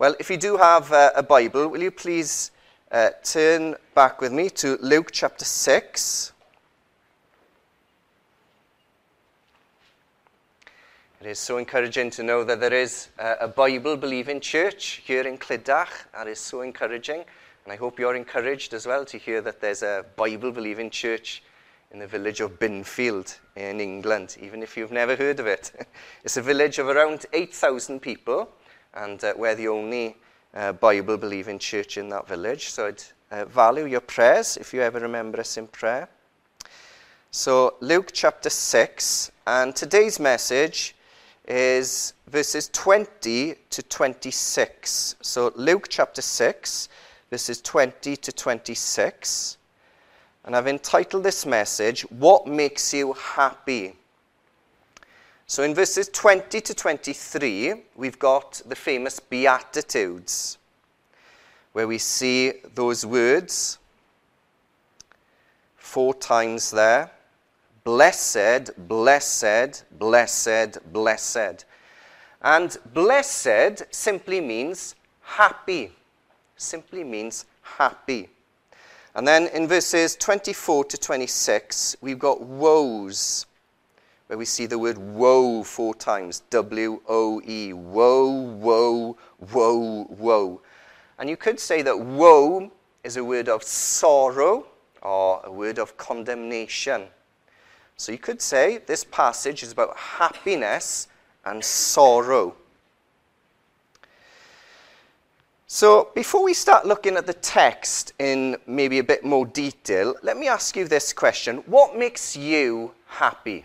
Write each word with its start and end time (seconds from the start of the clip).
Well, 0.00 0.16
if 0.18 0.30
you 0.30 0.38
do 0.38 0.56
have 0.56 0.90
uh, 0.92 1.10
a 1.14 1.22
Bible, 1.22 1.68
will 1.68 1.82
you 1.82 1.90
please 1.90 2.52
uh, 2.90 3.10
turn 3.22 3.74
back 3.94 4.22
with 4.22 4.32
me 4.32 4.48
to 4.48 4.78
Luke 4.80 5.10
chapter 5.12 5.44
6. 5.44 6.32
It 11.20 11.26
is 11.26 11.38
so 11.38 11.58
encouraging 11.58 12.08
to 12.12 12.22
know 12.22 12.44
that 12.44 12.60
there 12.60 12.72
is 12.72 13.08
uh, 13.18 13.34
a 13.42 13.48
Bible 13.48 13.98
believing 13.98 14.40
church 14.40 15.02
here 15.04 15.26
in 15.26 15.36
Clydach. 15.36 15.90
That 16.14 16.28
is 16.28 16.40
so 16.40 16.62
encouraging. 16.62 17.22
And 17.64 17.72
I 17.74 17.76
hope 17.76 17.98
you're 17.98 18.16
encouraged 18.16 18.72
as 18.72 18.86
well 18.86 19.04
to 19.04 19.18
hear 19.18 19.42
that 19.42 19.60
there's 19.60 19.82
a 19.82 20.06
Bible 20.16 20.50
believing 20.50 20.88
church 20.88 21.42
in 21.90 21.98
the 21.98 22.06
village 22.06 22.40
of 22.40 22.58
Binfield 22.58 23.38
in 23.54 23.80
England, 23.80 24.38
even 24.40 24.62
if 24.62 24.78
you've 24.78 24.92
never 24.92 25.14
heard 25.14 25.40
of 25.40 25.46
it. 25.46 25.72
it's 26.24 26.38
a 26.38 26.42
village 26.42 26.78
of 26.78 26.88
around 26.88 27.26
8,000 27.34 28.00
people 28.00 28.48
and 28.94 29.22
uh, 29.22 29.34
we're 29.36 29.54
the 29.54 29.68
only 29.68 30.16
uh, 30.54 30.72
Bible 30.72 31.16
believing 31.16 31.58
church 31.58 31.96
in 31.96 32.08
that 32.08 32.26
village. 32.26 32.70
So 32.70 32.86
I'd 32.86 33.02
uh, 33.30 33.44
value 33.44 33.86
your 33.86 34.00
prayers 34.00 34.56
if 34.56 34.74
you 34.74 34.82
ever 34.82 35.00
remember 35.00 35.40
us 35.40 35.56
in 35.56 35.66
prayer. 35.66 36.08
So, 37.32 37.76
Luke 37.78 38.10
chapter 38.12 38.50
6, 38.50 39.30
and 39.46 39.76
today's 39.76 40.18
message 40.18 40.96
is 41.46 42.14
verses 42.26 42.68
20 42.72 43.54
to 43.70 43.82
26. 43.84 45.14
So, 45.22 45.52
Luke 45.54 45.86
chapter 45.88 46.22
6, 46.22 46.88
verses 47.30 47.60
20 47.60 48.16
to 48.16 48.32
26. 48.32 49.58
And 50.44 50.56
I've 50.56 50.66
entitled 50.66 51.22
this 51.22 51.46
message, 51.46 52.02
What 52.10 52.48
Makes 52.48 52.94
You 52.94 53.12
Happy? 53.12 53.94
So 55.50 55.64
in 55.64 55.74
verses 55.74 56.08
20 56.10 56.60
to 56.60 56.74
23, 56.74 57.74
we've 57.96 58.20
got 58.20 58.62
the 58.66 58.76
famous 58.76 59.18
Beatitudes, 59.18 60.58
where 61.72 61.88
we 61.88 61.98
see 61.98 62.52
those 62.76 63.04
words 63.04 63.80
four 65.74 66.14
times 66.14 66.70
there 66.70 67.10
blessed, 67.82 68.70
blessed, 68.86 69.82
blessed, 69.98 70.92
blessed. 70.92 71.64
And 72.42 72.76
blessed 72.94 73.82
simply 73.90 74.40
means 74.40 74.94
happy. 75.20 75.90
Simply 76.56 77.02
means 77.02 77.46
happy. 77.62 78.28
And 79.16 79.26
then 79.26 79.48
in 79.48 79.66
verses 79.66 80.14
24 80.14 80.84
to 80.84 80.96
26, 80.96 81.96
we've 82.00 82.20
got 82.20 82.40
woes 82.40 83.46
where 84.30 84.38
we 84.38 84.44
see 84.44 84.66
the 84.66 84.78
word 84.78 84.96
woe 84.96 85.64
four 85.64 85.92
times 85.92 86.44
W 86.50 87.00
O 87.08 87.42
E. 87.44 87.72
Woe, 87.72 88.30
woe, 88.30 89.16
woe, 89.52 90.06
woe. 90.08 90.60
And 91.18 91.28
you 91.28 91.36
could 91.36 91.58
say 91.58 91.82
that 91.82 91.98
woe 91.98 92.70
is 93.02 93.16
a 93.16 93.24
word 93.24 93.48
of 93.48 93.64
sorrow 93.64 94.66
or 95.02 95.40
a 95.42 95.50
word 95.50 95.80
of 95.80 95.96
condemnation. 95.96 97.08
So 97.96 98.12
you 98.12 98.18
could 98.18 98.40
say 98.40 98.78
this 98.78 99.02
passage 99.02 99.64
is 99.64 99.72
about 99.72 99.96
happiness 99.96 101.08
and 101.44 101.64
sorrow. 101.64 102.54
So, 105.66 106.10
before 106.14 106.44
we 106.44 106.54
start 106.54 106.86
looking 106.86 107.16
at 107.16 107.26
the 107.26 107.34
text 107.34 108.12
in 108.20 108.56
maybe 108.68 109.00
a 109.00 109.04
bit 109.04 109.24
more 109.24 109.44
detail, 109.44 110.14
let 110.22 110.36
me 110.36 110.46
ask 110.46 110.76
you 110.76 110.86
this 110.86 111.12
question 111.12 111.64
What 111.66 111.98
makes 111.98 112.36
you 112.36 112.92
happy? 113.06 113.64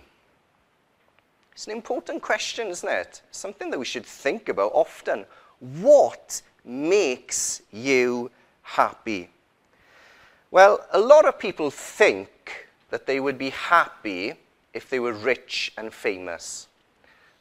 It's 1.56 1.68
an 1.68 1.72
important 1.72 2.22
question, 2.22 2.68
isn't 2.68 2.90
it? 2.90 3.22
Something 3.32 3.70
that 3.72 3.80
we 3.80 3.86
should 3.86 4.06
think 4.06 4.50
about 4.50 4.74
often. 4.74 5.26
What 5.80 6.42
makes 6.66 7.62
you 7.72 8.30
happy? 8.62 9.30
Well, 10.52 10.86
a 10.92 11.00
lot 11.00 11.24
of 11.24 11.40
people 11.40 11.72
think 11.72 12.68
that 12.90 13.06
they 13.06 13.22
would 13.22 13.38
be 13.38 13.52
happy 13.52 14.34
if 14.74 14.90
they 14.90 15.00
were 15.00 15.14
rich 15.14 15.72
and 15.78 15.94
famous. 15.94 16.68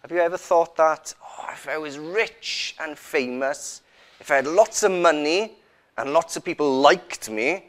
Have 0.02 0.12
you 0.12 0.18
ever 0.18 0.36
thought 0.36 0.76
that? 0.76 1.12
Oh, 1.20 1.48
if 1.52 1.68
I 1.68 1.76
was 1.76 1.98
rich 1.98 2.76
and 2.78 2.96
famous, 2.96 3.82
if 4.20 4.30
I 4.30 4.36
had 4.36 4.46
lots 4.46 4.84
of 4.84 4.92
money 4.92 5.54
and 5.98 6.12
lots 6.12 6.36
of 6.36 6.44
people 6.44 6.78
liked 6.80 7.28
me, 7.28 7.64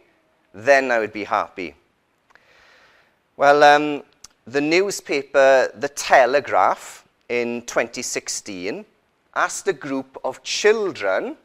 then 0.53 0.91
I 0.91 0.99
would 0.99 1.11
be 1.11 1.23
happy. 1.23 1.73
Well, 3.35 3.63
um, 3.63 4.03
the 4.47 4.61
newspaper 4.61 5.71
The 5.75 5.89
Telegraph 5.89 7.07
in 7.29 7.63
2016 7.63 8.85
asked 9.35 9.67
a 9.67 9.73
group 9.73 10.17
of 10.23 10.43
children 10.43 11.35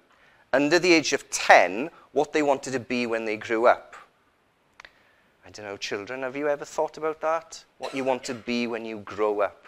under 0.52 0.78
the 0.78 0.92
age 0.92 1.12
of 1.12 1.28
10 1.30 1.90
what 2.12 2.32
they 2.32 2.42
wanted 2.42 2.72
to 2.72 2.80
be 2.80 3.06
when 3.06 3.24
they 3.24 3.36
grew 3.36 3.66
up. 3.66 3.96
I 5.46 5.50
don't 5.50 5.64
know, 5.64 5.76
children, 5.76 6.22
have 6.22 6.36
you 6.36 6.48
ever 6.48 6.64
thought 6.64 6.98
about 6.98 7.20
that? 7.22 7.64
What 7.78 7.94
you 7.94 8.04
want 8.04 8.22
to 8.24 8.34
be 8.34 8.66
when 8.66 8.84
you 8.84 8.98
grow 8.98 9.40
up? 9.40 9.66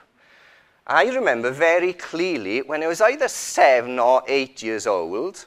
I 0.87 1.05
remember 1.07 1.51
very 1.51 1.93
clearly 1.93 2.61
when 2.63 2.83
I 2.83 2.89
was 2.89 3.01
either 3.01 3.29
seven 3.29 3.99
or 3.99 4.23
eight 4.29 4.63
years 4.63 4.87
old, 4.87 5.47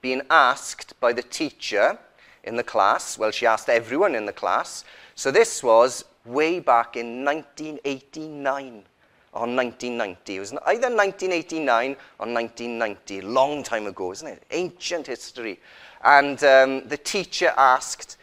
being 0.00 0.22
asked 0.30 0.98
by 1.00 1.12
the 1.12 1.22
teacher 1.22 1.98
in 2.44 2.56
the 2.56 2.62
class, 2.62 3.18
well, 3.18 3.32
she 3.32 3.46
asked 3.46 3.68
everyone 3.68 4.14
in 4.14 4.26
the 4.26 4.32
class. 4.32 4.84
So 5.14 5.30
this 5.30 5.62
was 5.62 6.04
way 6.28 6.60
back 6.60 6.96
in 6.96 7.24
1989 7.24 8.84
or 9.32 9.40
1990. 9.40 10.36
It 10.36 10.40
was 10.40 10.52
either 10.52 10.94
1989 10.94 11.96
or 12.18 12.26
1990, 12.26 13.20
long 13.22 13.62
time 13.62 13.86
ago, 13.86 14.12
isn't 14.12 14.28
it? 14.28 14.42
Ancient 14.50 15.06
history. 15.06 15.60
And 16.04 16.42
um, 16.44 16.88
the 16.88 16.96
teacher 16.96 17.52
asked, 17.56 18.16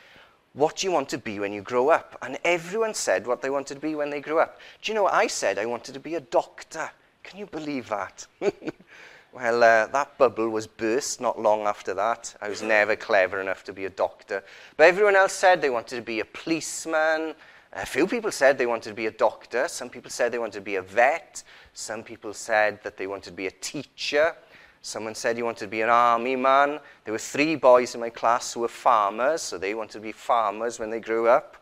What 0.53 0.77
do 0.77 0.87
you 0.87 0.91
want 0.91 1.09
to 1.09 1.17
be 1.17 1.39
when 1.39 1.53
you 1.53 1.61
grow 1.61 1.89
up? 1.89 2.17
And 2.21 2.37
everyone 2.43 2.93
said 2.93 3.27
what 3.27 3.41
they 3.41 3.49
wanted 3.49 3.75
to 3.75 3.81
be 3.81 3.95
when 3.95 4.09
they 4.09 4.21
grew 4.21 4.39
up. 4.39 4.59
Do 4.81 4.91
you 4.91 4.95
know 4.95 5.07
I 5.07 5.27
said? 5.27 5.59
I 5.59 5.65
wanted 5.65 5.93
to 5.93 5.99
be 5.99 6.15
a 6.15 6.21
doctor. 6.21 6.89
Can 7.23 7.39
you 7.39 7.45
believe 7.47 7.89
that? 7.89 8.27
well, 9.33 9.63
uh, 9.63 9.87
that 9.87 10.17
bubble 10.17 10.49
was 10.49 10.67
burst 10.67 11.19
not 11.19 11.41
long 11.41 11.61
after 11.61 11.93
that. 11.93 12.35
I 12.41 12.49
was 12.49 12.61
never 12.61 12.95
clever 12.95 13.41
enough 13.41 13.63
to 13.65 13.73
be 13.73 13.85
a 13.85 13.89
doctor. 13.89 14.43
But 14.77 14.87
everyone 14.87 15.15
else 15.15 15.33
said 15.33 15.61
they 15.61 15.69
wanted 15.69 15.97
to 15.97 16.01
be 16.01 16.19
a 16.19 16.25
policeman, 16.25 17.35
a 17.75 17.85
few 17.85 18.07
people 18.07 18.31
said 18.31 18.57
they 18.57 18.65
wanted 18.65 18.89
to 18.89 18.95
be 18.95 19.07
a 19.07 19.11
doctor. 19.11 19.67
Some 19.67 19.89
people 19.89 20.09
said 20.09 20.31
they 20.31 20.39
wanted 20.39 20.53
to 20.53 20.61
be 20.61 20.75
a 20.75 20.81
vet. 20.81 21.43
Some 21.73 22.03
people 22.03 22.33
said 22.33 22.81
that 22.83 22.95
they 22.95 23.05
wanted 23.05 23.25
to 23.25 23.33
be 23.33 23.47
a 23.47 23.51
teacher. 23.51 24.33
Someone 24.81 25.13
said 25.13 25.35
he 25.35 25.43
wanted 25.43 25.65
to 25.65 25.67
be 25.67 25.81
an 25.81 25.89
army 25.89 26.37
man. 26.37 26.79
There 27.03 27.11
were 27.11 27.17
three 27.17 27.55
boys 27.55 27.93
in 27.93 28.01
my 28.01 28.09
class 28.09 28.53
who 28.53 28.61
were 28.61 28.69
farmers, 28.69 29.41
so 29.41 29.57
they 29.57 29.73
wanted 29.73 29.93
to 29.93 29.99
be 29.99 30.13
farmers 30.13 30.79
when 30.79 30.89
they 30.89 31.01
grew 31.01 31.27
up. 31.27 31.57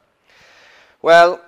Well, 1.02 1.41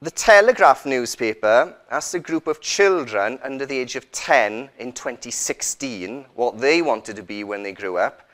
the 0.00 0.10
Telegraph 0.10 0.86
newspaper 0.86 1.76
asked 1.90 2.14
a 2.14 2.18
group 2.18 2.46
of 2.46 2.60
children 2.60 3.38
under 3.42 3.66
the 3.66 3.78
age 3.78 3.94
of 3.94 4.10
10 4.10 4.70
in 4.78 4.92
2016 4.92 6.24
what 6.34 6.58
they 6.58 6.80
wanted 6.82 7.16
to 7.16 7.22
be 7.22 7.44
when 7.44 7.62
they 7.62 7.72
grew 7.72 7.98
up. 7.98 8.28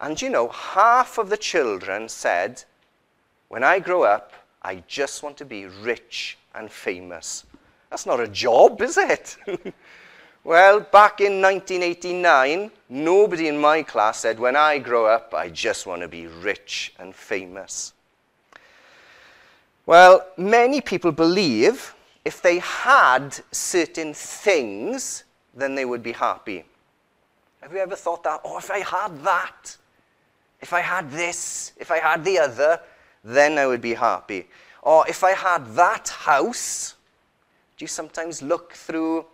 And 0.00 0.20
you 0.20 0.30
know, 0.30 0.48
half 0.48 1.18
of 1.18 1.30
the 1.30 1.36
children 1.36 2.08
said, 2.08 2.64
When 3.48 3.62
I 3.62 3.80
grow 3.80 4.02
up, 4.02 4.32
I 4.64 4.82
just 4.88 5.22
want 5.22 5.36
to 5.36 5.44
be 5.44 5.66
rich 5.66 6.38
and 6.54 6.70
famous. 6.70 7.44
That's 7.90 8.06
not 8.06 8.18
a 8.18 8.26
job, 8.26 8.80
is 8.80 8.96
it? 8.96 9.36
well, 10.44 10.80
back 10.80 11.20
in 11.20 11.42
1989, 11.42 12.70
nobody 12.88 13.48
in 13.48 13.58
my 13.58 13.82
class 13.82 14.20
said, 14.20 14.40
when 14.40 14.56
I 14.56 14.78
grow 14.78 15.04
up, 15.04 15.34
I 15.34 15.50
just 15.50 15.86
want 15.86 16.00
to 16.00 16.08
be 16.08 16.26
rich 16.26 16.94
and 16.98 17.14
famous. 17.14 17.92
Well, 19.84 20.26
many 20.38 20.80
people 20.80 21.12
believe 21.12 21.94
if 22.24 22.40
they 22.40 22.58
had 22.60 23.38
certain 23.52 24.14
things, 24.14 25.24
then 25.54 25.74
they 25.74 25.84
would 25.84 26.02
be 26.02 26.12
happy. 26.12 26.64
Have 27.60 27.72
you 27.72 27.78
ever 27.78 27.96
thought 27.96 28.22
that? 28.24 28.40
Oh, 28.44 28.56
if 28.56 28.70
I 28.70 28.78
had 28.78 29.22
that, 29.24 29.76
if 30.60 30.72
I 30.72 30.80
had 30.80 31.10
this, 31.10 31.72
if 31.76 31.90
I 31.90 31.98
had 31.98 32.24
the 32.24 32.38
other, 32.38 32.80
then 33.24 33.58
I 33.58 33.66
would 33.66 33.80
be 33.80 33.94
happy. 33.94 34.46
Or 34.82 35.08
if 35.08 35.24
I 35.24 35.32
had 35.32 35.74
that 35.74 36.08
house, 36.08 36.94
do 37.76 37.84
you 37.84 37.88
sometimes 37.88 38.42
look 38.42 38.74
through 38.74 39.24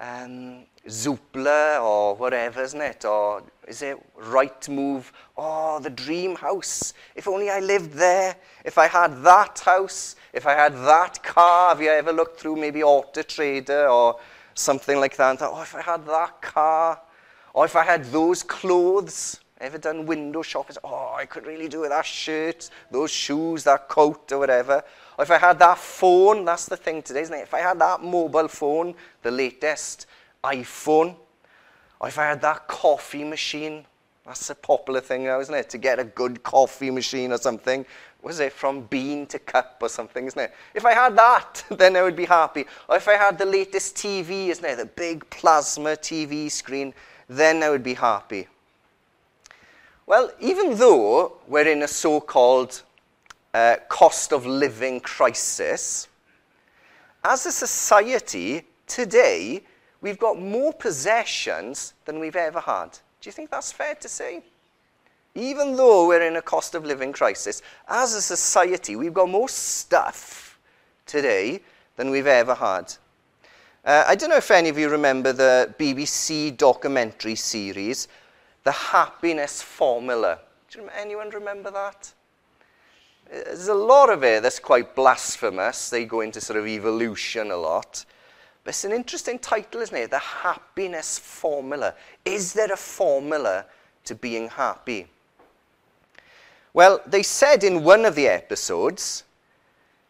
um, 0.00 0.64
Zoopla 0.86 1.82
or 1.82 2.14
whatever, 2.14 2.62
isn't 2.62 2.80
it? 2.80 3.04
Or 3.04 3.42
is 3.66 3.82
it 3.82 3.98
Rightmove? 4.16 5.04
Oh, 5.36 5.80
the 5.80 5.90
dream 5.90 6.36
house. 6.36 6.94
If 7.14 7.28
only 7.28 7.50
I 7.50 7.60
lived 7.60 7.92
there. 7.92 8.36
If 8.64 8.78
I 8.78 8.86
had 8.86 9.22
that 9.24 9.58
house. 9.58 10.16
If 10.32 10.46
I 10.46 10.52
had 10.52 10.74
that 10.74 11.22
car. 11.22 11.70
Have 11.70 11.82
you 11.82 11.90
ever 11.90 12.12
looked 12.12 12.40
through 12.40 12.56
maybe 12.56 12.82
Auto 12.82 13.22
Trader 13.22 13.88
or 13.88 14.18
something 14.54 14.98
like 14.98 15.16
that? 15.16 15.40
Thought, 15.40 15.52
oh, 15.54 15.62
if 15.62 15.74
I 15.74 15.82
had 15.82 16.06
that 16.06 16.40
car. 16.40 17.00
Or 17.52 17.64
if 17.64 17.76
I 17.76 17.84
had 17.84 18.04
those 18.06 18.42
clothes. 18.42 19.40
Ever 19.60 19.78
done 19.78 20.06
window 20.06 20.42
shopping? 20.42 20.76
Oh, 20.84 21.14
I 21.16 21.26
could 21.26 21.44
really 21.44 21.68
do 21.68 21.80
with 21.80 21.90
that 21.90 22.06
shirt, 22.06 22.70
those 22.92 23.10
shoes, 23.10 23.64
that 23.64 23.88
coat, 23.88 24.30
or 24.30 24.38
whatever. 24.38 24.84
Or 25.18 25.24
if 25.24 25.30
I 25.32 25.38
had 25.38 25.58
that 25.58 25.78
phone, 25.78 26.44
that's 26.44 26.66
the 26.66 26.76
thing 26.76 27.02
today, 27.02 27.22
isn't 27.22 27.34
it? 27.34 27.42
If 27.42 27.54
I 27.54 27.58
had 27.60 27.78
that 27.80 28.00
mobile 28.00 28.46
phone, 28.46 28.94
the 29.22 29.32
latest 29.32 30.06
iPhone, 30.44 31.16
Or 32.00 32.06
if 32.06 32.18
I 32.18 32.26
had 32.26 32.40
that 32.42 32.68
coffee 32.68 33.24
machine, 33.24 33.84
that's 34.24 34.50
a 34.50 34.54
popular 34.54 35.00
thing 35.00 35.24
now, 35.24 35.40
isn't 35.40 35.54
it? 35.54 35.70
To 35.70 35.78
get 35.78 35.98
a 35.98 36.04
good 36.04 36.42
coffee 36.44 36.90
machine 36.90 37.32
or 37.32 37.38
something. 37.38 37.84
Was 38.22 38.38
it 38.38 38.52
from 38.52 38.82
bean 38.82 39.26
to 39.26 39.38
cup 39.38 39.78
or 39.80 39.88
something, 39.88 40.26
isn't 40.26 40.38
it? 40.40 40.54
If 40.74 40.84
I 40.84 40.92
had 40.92 41.16
that, 41.16 41.64
then 41.70 41.96
I 41.96 42.02
would 42.02 42.14
be 42.14 42.26
happy. 42.26 42.66
Or 42.88 42.96
if 42.96 43.08
I 43.08 43.14
had 43.14 43.38
the 43.38 43.46
latest 43.46 43.96
TV, 43.96 44.48
isn't 44.48 44.64
it? 44.64 44.76
The 44.76 44.86
big 44.86 45.28
plasma 45.30 45.90
TV 45.96 46.48
screen, 46.50 46.94
then 47.28 47.62
I 47.62 47.70
would 47.70 47.82
be 47.82 47.94
happy. 47.94 48.46
Well, 50.08 50.30
even 50.40 50.74
though 50.74 51.36
we're 51.48 51.68
in 51.68 51.82
a 51.82 51.86
so 51.86 52.18
called 52.18 52.82
uh, 53.52 53.76
cost 53.90 54.32
of 54.32 54.46
living 54.46 55.00
crisis, 55.00 56.08
as 57.22 57.44
a 57.44 57.52
society 57.52 58.62
today, 58.86 59.60
we've 60.00 60.18
got 60.18 60.40
more 60.40 60.72
possessions 60.72 61.92
than 62.06 62.20
we've 62.20 62.36
ever 62.36 62.58
had. 62.58 62.92
Do 63.20 63.28
you 63.28 63.32
think 63.32 63.50
that's 63.50 63.70
fair 63.70 63.96
to 63.96 64.08
say? 64.08 64.42
Even 65.34 65.76
though 65.76 66.08
we're 66.08 66.26
in 66.26 66.36
a 66.36 66.42
cost 66.42 66.74
of 66.74 66.86
living 66.86 67.12
crisis, 67.12 67.60
as 67.86 68.14
a 68.14 68.22
society, 68.22 68.96
we've 68.96 69.12
got 69.12 69.28
more 69.28 69.50
stuff 69.50 70.58
today 71.04 71.60
than 71.96 72.08
we've 72.08 72.26
ever 72.26 72.54
had. 72.54 72.94
Uh, 73.84 74.04
I 74.06 74.14
don't 74.14 74.30
know 74.30 74.36
if 74.36 74.50
any 74.50 74.70
of 74.70 74.78
you 74.78 74.88
remember 74.88 75.34
the 75.34 75.74
BBC 75.78 76.56
documentary 76.56 77.34
series, 77.34 78.08
The 78.68 78.72
Happiness 78.72 79.62
Formula. 79.62 80.40
Do 80.70 80.90
anyone 80.94 81.30
remember 81.30 81.70
that? 81.70 82.12
There's 83.26 83.68
a 83.68 83.72
lot 83.72 84.10
of 84.10 84.22
it 84.22 84.42
that's 84.42 84.58
quite 84.58 84.94
blasphemous. 84.94 85.88
They 85.88 86.04
go 86.04 86.20
into 86.20 86.38
sort 86.42 86.58
of 86.58 86.66
evolution 86.66 87.50
a 87.50 87.56
lot. 87.56 88.04
But 88.62 88.68
it's 88.74 88.84
an 88.84 88.92
interesting 88.92 89.38
title, 89.38 89.80
isn't 89.80 89.96
it? 89.96 90.10
The 90.10 90.18
Happiness 90.18 91.18
Formula. 91.18 91.94
Is 92.26 92.52
there 92.52 92.70
a 92.70 92.76
formula 92.76 93.64
to 94.04 94.14
being 94.14 94.48
happy? 94.50 95.06
Well, 96.74 97.00
they 97.06 97.22
said 97.22 97.64
in 97.64 97.84
one 97.84 98.04
of 98.04 98.16
the 98.16 98.28
episodes 98.28 99.24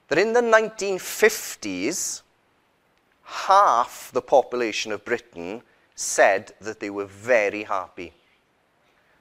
that 0.09 0.19
in 0.19 0.33
the 0.33 0.43
1950s, 0.43 2.23
half 3.23 4.11
the 4.13 4.23
population 4.23 4.91
of 4.91 5.05
Britain 5.05 5.63
said 5.95 6.55
that 6.61 6.81
they 6.81 6.91
were 6.91 7.07
very 7.07 7.63
happy. 7.63 8.15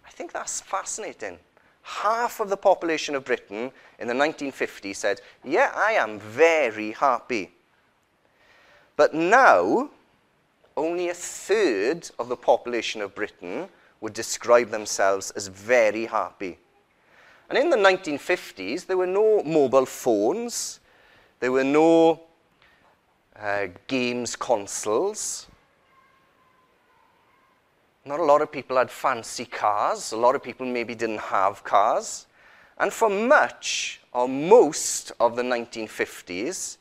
I 0.08 0.10
think 0.12 0.32
that's 0.32 0.62
fascinating. 0.62 1.38
Half 1.84 2.40
of 2.40 2.50
the 2.50 2.58
population 2.58 3.14
of 3.14 3.26
Britain 3.26 3.72
in 4.00 4.08
the 4.08 4.14
1950s 4.14 4.96
said, 4.96 5.22
Yeah, 5.44 5.72
I 5.76 5.94
am 5.94 6.20
very 6.20 6.92
happy. 6.92 7.52
But 8.96 9.14
now, 9.14 9.90
only 10.76 11.10
a 11.10 11.14
third 11.14 12.10
of 12.18 12.30
the 12.30 12.36
population 12.36 13.02
of 13.02 13.16
Britain 13.16 13.70
would 14.02 14.14
describe 14.14 14.70
themselves 14.70 15.32
as 15.32 15.48
very 15.48 16.06
happy. 16.06 16.58
And 17.50 17.58
in 17.58 17.70
the 17.70 17.78
1950s, 17.78 18.86
there 18.86 18.98
were 18.98 19.08
no 19.08 19.44
mobile 19.44 19.86
phones, 19.86 20.80
there 21.40 21.52
were 21.52 21.64
no 21.64 22.22
uh, 23.40 23.68
games 23.88 24.36
consoles. 24.36 25.48
Not 28.08 28.22
a 28.22 28.24
lot 28.24 28.42
of 28.42 28.50
people 28.50 28.78
had 28.78 28.90
fancy 28.90 29.44
cars. 29.44 30.14
A 30.14 30.18
lot 30.18 30.34
of 30.34 30.42
people 30.42 30.66
maybe 30.66 30.96
didn't 30.96 31.20
have 31.20 31.62
cars. 31.66 32.26
And 32.78 32.94
for 32.94 33.10
much 33.10 34.00
or 34.14 34.30
most 34.30 35.12
of 35.20 35.36
the 35.36 35.42
1950s, 35.44 36.78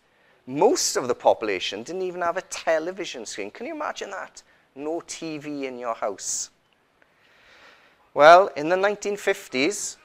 most 0.47 0.97
of 0.97 1.09
the 1.09 1.15
population 1.17 1.83
didn't 1.83 2.03
even 2.03 2.21
have 2.21 2.37
a 2.37 2.43
television 2.43 3.27
screen. 3.27 3.51
Can 3.51 3.67
you 3.67 3.75
imagine 3.75 4.11
that? 4.11 4.41
No 4.77 5.01
TV 5.01 5.65
in 5.65 5.81
your 5.81 5.95
house. 5.95 6.51
Well, 8.15 8.49
in 8.57 8.69
the 8.69 8.77
1950s, 8.77 9.97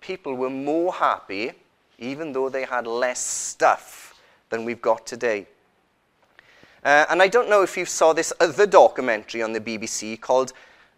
people 0.00 0.34
were 0.34 0.50
more 0.50 0.92
happy 0.92 1.52
even 1.98 2.32
though 2.32 2.48
they 2.48 2.64
had 2.64 2.86
less 2.86 3.18
stuff 3.18 4.14
than 4.50 4.64
we've 4.64 4.82
got 4.82 5.04
today. 5.04 5.46
Uh, 6.84 7.06
and 7.08 7.22
I 7.22 7.28
don't 7.28 7.48
know 7.48 7.62
if 7.62 7.76
you 7.78 7.86
saw 7.86 8.12
this 8.12 8.32
other 8.40 8.66
documentary 8.66 9.42
on 9.42 9.52
the 9.52 9.60
BBC 9.60 10.20
called 10.20 10.52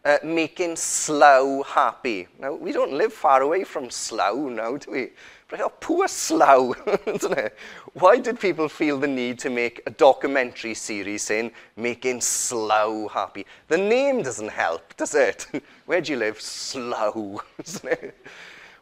uh, 0.04 0.18
Making 0.24 0.74
Slough 0.74 1.66
Happy. 1.66 2.26
Now, 2.40 2.54
we 2.54 2.72
don't 2.72 2.92
live 2.92 3.12
far 3.12 3.42
away 3.42 3.62
from 3.62 3.90
Slough 3.90 4.50
now, 4.50 4.76
do 4.76 4.90
we? 4.90 5.10
But 5.48 5.60
oh, 5.60 5.72
poor 5.80 6.08
Slough, 6.08 6.76
isn't 7.06 7.38
it? 7.38 7.56
Why 7.92 8.18
did 8.18 8.40
people 8.40 8.68
feel 8.68 8.98
the 8.98 9.06
need 9.06 9.38
to 9.40 9.50
make 9.50 9.80
a 9.86 9.90
documentary 9.90 10.74
series 10.74 11.22
saying 11.22 11.52
Making 11.76 12.20
Slough 12.20 13.12
Happy? 13.12 13.46
The 13.68 13.78
name 13.78 14.22
doesn't 14.22 14.50
help, 14.50 14.96
does 14.96 15.14
it? 15.14 15.46
Where 15.86 16.00
do 16.00 16.12
you 16.12 16.18
live? 16.18 16.40
Slough, 16.40 17.44
isn't 17.64 17.92
it? 17.92 18.26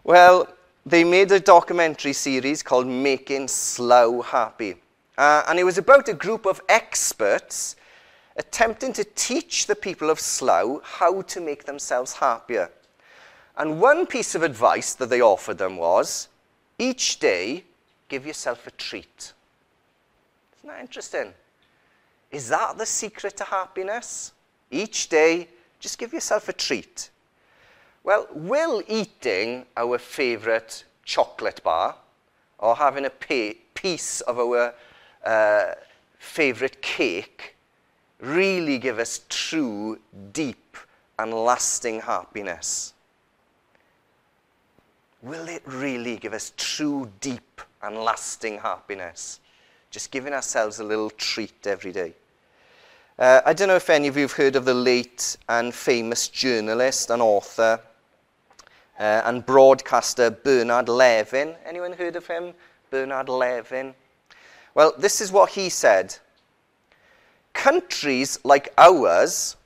Well, 0.05 0.49
they 0.87 1.05
made 1.05 1.33
a 1.33 1.41
documentary 1.41 2.15
series 2.15 2.63
called 2.63 2.87
Making 2.87 3.49
Slough 3.49 4.27
Happy. 4.27 4.77
Uh, 5.17 5.43
and 5.49 5.59
it 5.59 5.65
was 5.65 5.79
about 5.79 6.09
a 6.09 6.15
group 6.15 6.45
of 6.47 6.61
experts 6.69 7.77
attempting 8.37 8.93
to 8.93 9.05
teach 9.15 9.67
the 9.67 9.77
people 9.77 10.11
of 10.11 10.19
Slough 10.19 10.83
how 10.83 11.23
to 11.23 11.41
make 11.41 11.65
themselves 11.65 12.15
happier. 12.15 12.71
And 13.57 13.81
one 13.81 14.07
piece 14.07 14.35
of 14.35 14.43
advice 14.43 14.95
that 14.95 15.11
they 15.11 15.21
offered 15.21 15.59
them 15.59 15.77
was 15.77 16.29
each 16.79 17.21
day, 17.21 17.65
give 18.09 18.27
yourself 18.27 18.67
a 18.67 18.73
treat. 18.73 19.33
Isn't 20.59 20.69
that 20.69 20.81
interesting? 20.81 21.33
Is 22.33 22.49
that 22.49 22.77
the 22.79 22.87
secret 22.87 23.37
to 23.37 23.45
happiness? 23.45 24.33
Each 24.71 25.09
day, 25.09 25.49
just 25.79 25.99
give 25.99 26.13
yourself 26.13 26.49
a 26.49 26.53
treat. 26.53 27.11
Well, 28.03 28.27
will 28.33 28.83
eating 28.89 29.67
our 29.77 29.99
favourite 29.99 30.85
chocolate 31.05 31.63
bar 31.63 31.95
or 32.59 32.75
having 32.75 33.05
a 33.05 33.11
piece 33.75 34.21
of 34.23 34.39
our 34.39 34.75
uh, 35.25 35.75
favourite 36.19 36.81
cake 36.83 37.57
really 38.21 38.79
give 38.79 38.99
us 38.99 39.21
true, 39.29 39.99
deep, 40.33 40.77
and 41.19 41.33
lasting 41.33 42.01
happiness? 42.01 42.95
Will 45.23 45.49
it 45.49 45.63
really 45.65 46.17
give 46.17 46.35
us 46.35 46.53
true, 46.57 47.11
deep, 47.21 47.61
and 47.83 47.97
lasting 47.97 48.59
happiness? 48.59 49.41
Just 49.91 50.11
giving 50.11 50.33
ourselves 50.33 50.81
a 50.81 50.85
little 50.85 51.11
treat 51.11 51.67
every 51.67 51.93
day. 51.93 52.15
Uh, 53.19 53.41
I 53.47 53.53
don't 53.53 53.69
know 53.69 53.77
if 53.77 53.89
any 53.91 54.09
of 54.09 54.17
you 54.17 54.23
have 54.23 54.33
heard 54.33 54.57
of 54.57 54.65
the 54.65 54.75
late 54.75 55.37
and 55.49 55.73
famous 55.73 56.29
journalist 56.29 57.11
and 57.11 57.23
author 57.23 57.81
uh, 58.99 59.23
and 59.25 59.47
broadcaster 59.47 60.31
Bernard 60.31 60.89
Levin. 60.89 61.55
Anyone 61.65 61.93
heard 61.93 62.17
of 62.17 62.27
him? 62.27 62.55
Bernard 62.91 63.29
Levin. 63.29 63.95
Well, 64.75 64.93
this 64.99 65.21
is 65.21 65.31
what 65.33 65.51
he 65.51 65.69
said 65.69 66.17
Countries 67.53 68.39
like 68.45 68.75
ours 68.77 69.57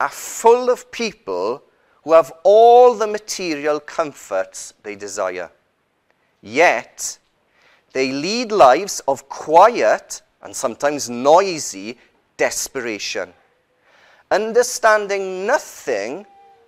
are 0.00 0.08
full 0.08 0.70
of 0.70 0.90
people 0.90 1.62
who 2.02 2.12
have 2.12 2.32
all 2.42 2.94
the 2.94 3.06
material 3.06 3.80
comforts 3.80 4.74
they 4.82 4.96
desire. 4.96 5.50
Yet, 6.40 7.18
they 7.92 8.12
lead 8.12 8.52
lives 8.52 9.00
of 9.08 9.28
quiet 9.28 10.22
and 10.42 10.54
sometimes 10.54 11.08
noisy 11.10 11.98
desperation, 12.36 13.32
understanding 14.30 15.46
nothing 15.46 16.26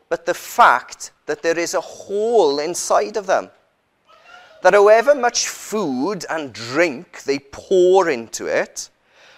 but 0.08 0.26
the 0.26 0.34
fact 0.34 1.12
that 1.26 1.42
there 1.42 1.58
is 1.58 1.74
a 1.74 1.80
hole 1.80 2.58
inside 2.58 3.16
of 3.16 3.26
them. 3.26 3.50
That 4.62 4.74
however 4.74 5.14
much 5.14 5.48
food 5.48 6.26
and 6.28 6.52
drink 6.52 7.22
they 7.22 7.38
pour 7.38 8.10
into 8.10 8.46
it, 8.46 8.90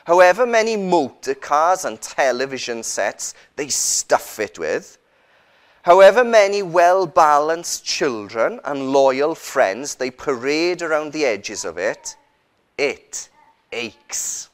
however 0.04 0.46
many 0.46 0.76
motor 0.76 1.34
cars 1.34 1.84
and 1.84 2.00
television 2.00 2.82
sets 2.82 3.34
they 3.56 3.68
stuff 3.68 4.40
it 4.40 4.58
with, 4.58 4.98
however 5.82 6.24
many 6.24 6.62
well 6.62 7.06
balanced 7.06 7.84
children 7.84 8.60
and 8.64 8.92
loyal 8.92 9.34
friends 9.34 9.94
they 9.94 10.10
parade 10.10 10.82
around 10.82 11.12
the 11.12 11.24
edges 11.24 11.64
of 11.64 11.78
it, 11.78 12.16
it 12.76 13.28
aches. 13.72 14.50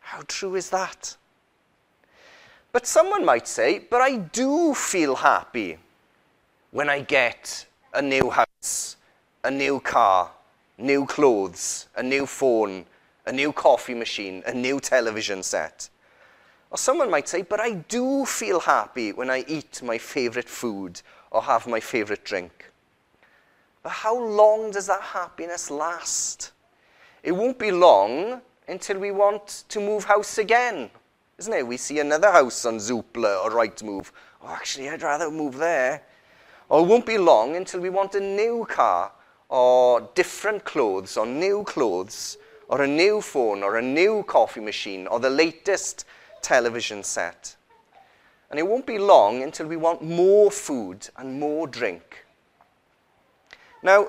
How 0.00 0.22
true 0.28 0.56
is 0.56 0.68
that? 0.70 1.16
But 2.72 2.86
someone 2.86 3.24
might 3.24 3.48
say, 3.48 3.78
but 3.78 4.00
I 4.00 4.16
do 4.16 4.74
feel 4.74 5.14
happy 5.16 5.78
when 6.70 6.88
I 6.88 7.00
get 7.00 7.66
a 7.94 8.00
new 8.00 8.30
house, 8.30 8.96
a 9.44 9.50
new 9.50 9.80
car, 9.80 10.30
new 10.78 11.06
clothes, 11.06 11.88
a 11.96 12.02
new 12.02 12.26
phone, 12.26 12.86
a 13.26 13.32
new 13.32 13.52
coffee 13.52 13.94
machine, 13.94 14.42
a 14.46 14.54
new 14.54 14.80
television 14.80 15.42
set. 15.42 15.88
Or 16.70 16.78
someone 16.78 17.10
might 17.10 17.28
say, 17.28 17.42
but 17.42 17.60
I 17.60 17.72
do 17.72 18.24
feel 18.24 18.60
happy 18.60 19.12
when 19.12 19.30
I 19.30 19.44
eat 19.46 19.82
my 19.82 19.98
favorite 19.98 20.48
food 20.48 21.02
or 21.30 21.42
have 21.42 21.66
my 21.66 21.80
favorite 21.80 22.24
drink. 22.24 22.70
But 23.82 23.92
how 23.92 24.18
long 24.18 24.70
does 24.70 24.86
that 24.86 25.02
happiness 25.02 25.70
last? 25.70 26.52
It 27.22 27.32
won't 27.32 27.58
be 27.58 27.72
long 27.72 28.40
until 28.68 28.98
we 28.98 29.10
want 29.10 29.64
to 29.68 29.80
move 29.80 30.04
house 30.04 30.38
again 30.38 30.90
isn't 31.42 31.52
it? 31.54 31.66
We 31.66 31.76
see 31.76 31.98
another 31.98 32.30
house 32.30 32.64
on 32.64 32.76
Zoopla 32.76 33.44
or 33.44 33.50
Rightmove. 33.50 34.12
Oh, 34.42 34.48
actually, 34.48 34.88
I'd 34.88 35.02
rather 35.02 35.28
move 35.28 35.56
there. 35.56 36.02
Or 36.68 36.80
it 36.80 36.86
won't 36.86 37.04
be 37.04 37.18
long 37.18 37.56
until 37.56 37.80
we 37.80 37.90
want 37.90 38.14
a 38.14 38.20
new 38.20 38.64
car 38.68 39.10
or 39.52 40.08
different 40.14 40.64
clothes 40.64 41.18
or 41.18 41.26
new 41.26 41.62
clothes 41.64 42.38
or 42.68 42.80
a 42.80 42.86
new 42.86 43.20
phone 43.20 43.62
or 43.62 43.76
a 43.76 43.82
new 43.82 44.22
coffee 44.22 44.62
machine 44.62 45.06
or 45.06 45.20
the 45.20 45.28
latest 45.28 46.06
television 46.40 47.02
set. 47.04 47.54
And 48.50 48.58
it 48.58 48.66
won't 48.66 48.86
be 48.86 48.98
long 48.98 49.42
until 49.42 49.66
we 49.66 49.76
want 49.76 50.00
more 50.02 50.50
food 50.50 51.06
and 51.18 51.38
more 51.38 51.66
drink. 51.66 52.24
Now, 53.82 54.08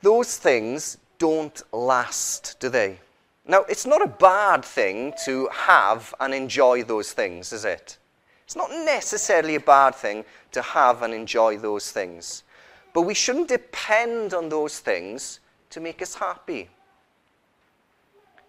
those 0.00 0.38
things 0.38 0.96
don't 1.18 1.62
last, 1.70 2.56
do 2.60 2.70
they? 2.70 2.98
Now, 3.46 3.64
it's 3.68 3.84
not 3.84 4.00
a 4.00 4.06
bad 4.06 4.64
thing 4.64 5.12
to 5.26 5.50
have 5.52 6.14
and 6.18 6.32
enjoy 6.32 6.82
those 6.82 7.12
things, 7.12 7.52
is 7.52 7.66
it? 7.66 7.98
It's 8.46 8.56
not 8.56 8.70
necessarily 8.70 9.56
a 9.56 9.60
bad 9.60 9.94
thing 9.94 10.24
to 10.52 10.62
have 10.62 11.02
and 11.02 11.12
enjoy 11.12 11.58
those 11.58 11.90
things. 11.90 12.42
But 12.92 13.02
we 13.02 13.14
shouldn't 13.14 13.48
depend 13.48 14.34
on 14.34 14.48
those 14.48 14.78
things 14.78 15.40
to 15.70 15.80
make 15.80 16.02
us 16.02 16.14
happy. 16.14 16.68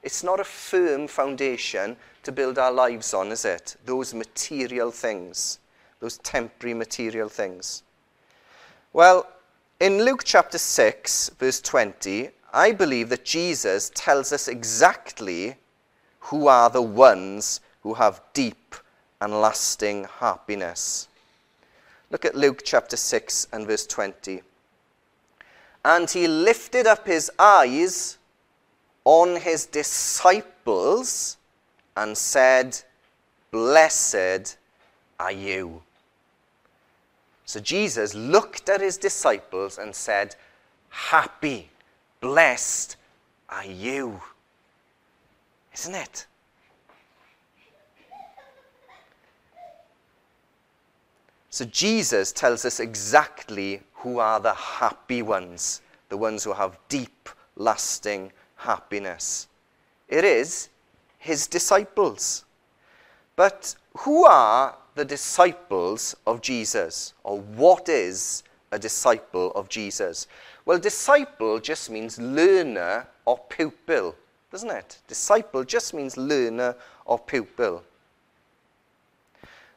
It's 0.01 0.23
not 0.23 0.41
a 0.41 0.43
firm 0.43 1.07
foundation 1.07 1.95
to 2.23 2.31
build 2.31 2.57
our 2.59 2.71
lives 2.71 3.13
on, 3.13 3.31
is 3.31 3.45
it? 3.45 3.77
Those 3.85 4.13
material 4.13 4.91
things, 4.91 5.59
those 6.01 6.17
temporary 6.19 6.73
material 6.73 7.29
things. 7.29 7.83
Well, 8.91 9.27
in 9.79 10.03
Luke 10.03 10.23
chapter 10.25 10.57
6, 10.57 11.31
verse 11.39 11.61
20, 11.61 12.29
I 12.53 12.71
believe 12.73 13.09
that 13.09 13.25
Jesus 13.25 13.91
tells 13.95 14.31
us 14.31 14.47
exactly 14.47 15.55
who 16.19 16.47
are 16.47 16.69
the 16.69 16.81
ones 16.81 17.61
who 17.81 17.93
have 17.93 18.21
deep 18.33 18.75
and 19.19 19.41
lasting 19.41 20.07
happiness. 20.19 21.07
Look 22.13 22.25
at 22.25 22.35
Luke 22.35 22.61
chapter 22.63 22.95
6 22.95 23.47
and 23.51 23.65
verse 23.65 23.87
20. 23.87 24.43
And 25.83 26.07
he 26.07 26.27
lifted 26.27 26.85
up 26.85 27.07
his 27.07 27.31
eyes 27.39 28.19
on 29.03 29.37
his 29.37 29.65
disciples 29.65 31.37
and 31.97 32.15
said, 32.15 32.79
Blessed 33.49 34.57
are 35.19 35.31
you. 35.31 35.81
So 37.45 37.59
Jesus 37.59 38.13
looked 38.13 38.69
at 38.69 38.79
his 38.79 38.97
disciples 38.97 39.79
and 39.79 39.95
said, 39.95 40.35
Happy, 40.89 41.71
blessed 42.21 42.95
are 43.49 43.65
you. 43.65 44.21
Isn't 45.73 45.95
it? 45.95 46.27
So 51.53 51.65
Jesus 51.65 52.31
tells 52.31 52.65
us 52.65 52.79
exactly 52.79 53.81
who 53.97 54.17
are 54.17 54.39
the 54.39 54.55
happy 54.55 55.21
ones, 55.21 55.81
the 56.09 56.17
ones 56.17 56.43
who 56.43 56.51
have 56.51 56.79
deep, 56.89 57.29
lasting 57.55 58.31
happiness. 58.55 59.47
It 60.09 60.23
is 60.23 60.69
his 61.19 61.45
disciples. 61.45 62.45
But 63.35 63.75
who 63.97 64.25
are 64.25 64.75
the 64.95 65.05
disciples 65.05 66.15
of 66.25 66.41
Jesus? 66.41 67.13
Or 67.23 67.39
what 67.39 67.87
is 67.87 68.41
a 68.71 68.79
disciple 68.79 69.51
of 69.51 69.69
Jesus? 69.69 70.25
Well, 70.65 70.79
disciple 70.79 71.59
just 71.59 71.91
means 71.91 72.19
learner 72.19 73.05
or 73.25 73.37
pupil, 73.37 74.15
doesn't 74.51 74.71
it? 74.71 74.97
Disciple 75.07 75.63
just 75.63 75.93
means 75.93 76.17
learner 76.17 76.75
or 77.05 77.19
pupil. 77.19 77.83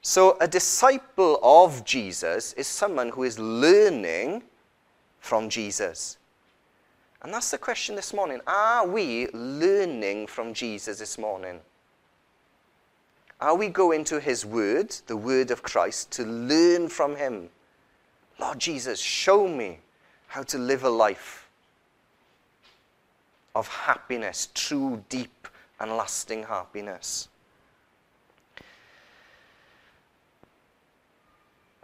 So, 0.09 0.37
a 0.41 0.47
disciple 0.47 1.41
of 1.43 1.85
Jesus 1.85 2.53
is 2.53 2.69
someone 2.69 3.09
who 3.09 3.25
is 3.25 3.41
learning 3.41 4.45
from 5.19 5.49
Jesus. 5.49 6.19
And 7.23 7.35
that's 7.35 7.51
the 7.51 7.59
question 7.59 7.97
this 7.97 8.15
morning. 8.15 8.41
Are 8.47 8.87
we 8.87 9.27
learning 9.33 10.29
from 10.29 10.55
Jesus 10.55 11.01
this 11.01 11.19
morning? 11.19 11.59
Are 13.41 13.57
we 13.57 13.67
going 13.67 14.05
to 14.05 14.21
his 14.21 14.47
word, 14.47 14.95
the 15.09 15.17
word 15.17 15.51
of 15.51 15.65
Christ, 15.65 16.13
to 16.13 16.23
learn 16.23 16.89
from 16.89 17.17
him? 17.17 17.49
Lord 18.39 18.61
Jesus, 18.61 19.01
show 19.01 19.49
me 19.49 19.81
how 20.29 20.45
to 20.45 20.57
live 20.57 20.85
a 20.85 20.89
life 20.89 21.49
of 23.57 23.67
happiness, 23.67 24.51
true, 24.55 25.03
deep, 25.09 25.49
and 25.81 25.97
lasting 25.97 26.45
happiness. 26.45 27.27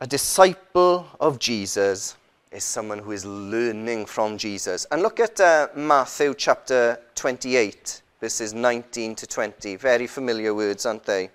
A 0.02 0.06
disciple 0.06 1.06
of 1.21 1.38
Jesus 1.38 2.16
is 2.50 2.64
someone 2.64 2.99
who 2.99 3.12
is 3.12 3.25
learning 3.25 4.06
from 4.06 4.37
Jesus. 4.37 4.85
And 4.90 5.00
look 5.00 5.21
at 5.21 5.40
uh, 5.40 5.68
Matthew 5.76 6.35
chapter 6.37 6.99
28, 7.14 8.02
verses 8.21 8.52
19 8.52 9.14
to 9.14 9.26
20. 9.28 9.76
Very 9.76 10.09
familiar 10.09 10.54
words, 10.54 10.87
aren't 10.87 11.04
they? 11.04 11.30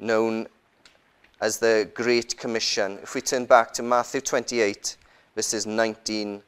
Known 0.00 0.46
as 1.42 1.58
the 1.58 1.90
Great 1.92 2.38
Commission. 2.38 2.98
If 3.02 3.14
we 3.14 3.20
turn 3.20 3.44
back 3.44 3.74
to 3.74 3.82
Matthew 3.82 4.22
28, 4.22 4.96
verses 5.34 5.66
19 5.66 6.42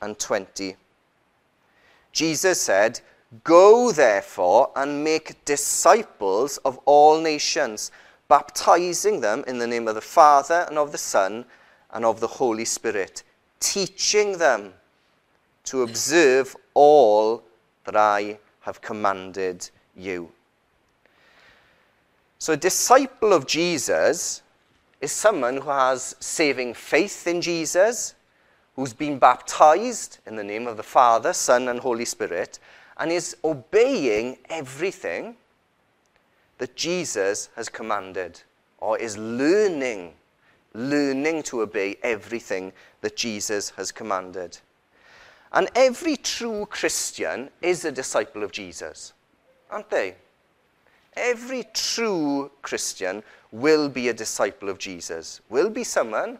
and 0.00 0.18
20. 0.18 0.74
Jesus 2.12 2.62
said, 2.62 2.98
Go 3.44 3.92
therefore 3.92 4.70
and 4.74 5.04
make 5.04 5.44
disciples 5.44 6.56
of 6.64 6.78
all 6.86 7.20
nations 7.20 7.90
baptizing 8.28 9.20
them 9.20 9.42
in 9.46 9.58
the 9.58 9.66
name 9.66 9.88
of 9.88 9.94
the 9.94 10.00
Father 10.00 10.66
and 10.68 10.78
of 10.78 10.92
the 10.92 10.98
Son 10.98 11.44
and 11.90 12.04
of 12.04 12.20
the 12.20 12.26
Holy 12.26 12.64
Spirit, 12.64 13.22
teaching 13.58 14.38
them 14.38 14.74
to 15.64 15.82
observe 15.82 16.54
all 16.74 17.42
that 17.84 17.96
I 17.96 18.38
have 18.60 18.80
commanded 18.80 19.68
you. 19.96 20.30
So, 22.38 22.52
a 22.52 22.56
disciple 22.56 23.32
of 23.32 23.46
Jesus 23.46 24.42
is 25.00 25.10
someone 25.10 25.56
who 25.56 25.70
has 25.70 26.14
saving 26.20 26.74
faith 26.74 27.26
in 27.26 27.40
Jesus, 27.40 28.14
who's 28.76 28.92
been 28.92 29.18
baptized 29.18 30.18
in 30.26 30.36
the 30.36 30.44
name 30.44 30.66
of 30.66 30.76
the 30.76 30.82
Father, 30.82 31.32
Son, 31.32 31.68
and 31.68 31.80
Holy 31.80 32.04
Spirit, 32.04 32.58
and 32.98 33.10
is 33.10 33.36
obeying 33.42 34.38
everything 34.48 35.36
that 36.58 36.76
Jesus 36.76 37.48
has 37.56 37.68
commanded 37.68 38.42
or 38.78 38.98
is 38.98 39.16
learning, 39.16 40.12
learning 40.74 41.42
to 41.44 41.62
obey 41.62 41.96
everything 42.02 42.72
that 43.00 43.16
Jesus 43.16 43.70
has 43.70 43.90
commanded. 43.90 44.58
And 45.52 45.68
every 45.74 46.16
true 46.16 46.66
Christian 46.66 47.50
is 47.62 47.84
a 47.84 47.92
disciple 47.92 48.42
of 48.42 48.52
Jesus, 48.52 49.12
aren't 49.70 49.90
they? 49.90 50.16
Every 51.14 51.64
true 51.72 52.50
Christian 52.62 53.22
will 53.50 53.88
be 53.88 54.08
a 54.08 54.14
disciple 54.14 54.68
of 54.68 54.78
Jesus, 54.78 55.40
will 55.48 55.70
be 55.70 55.84
someone 55.84 56.38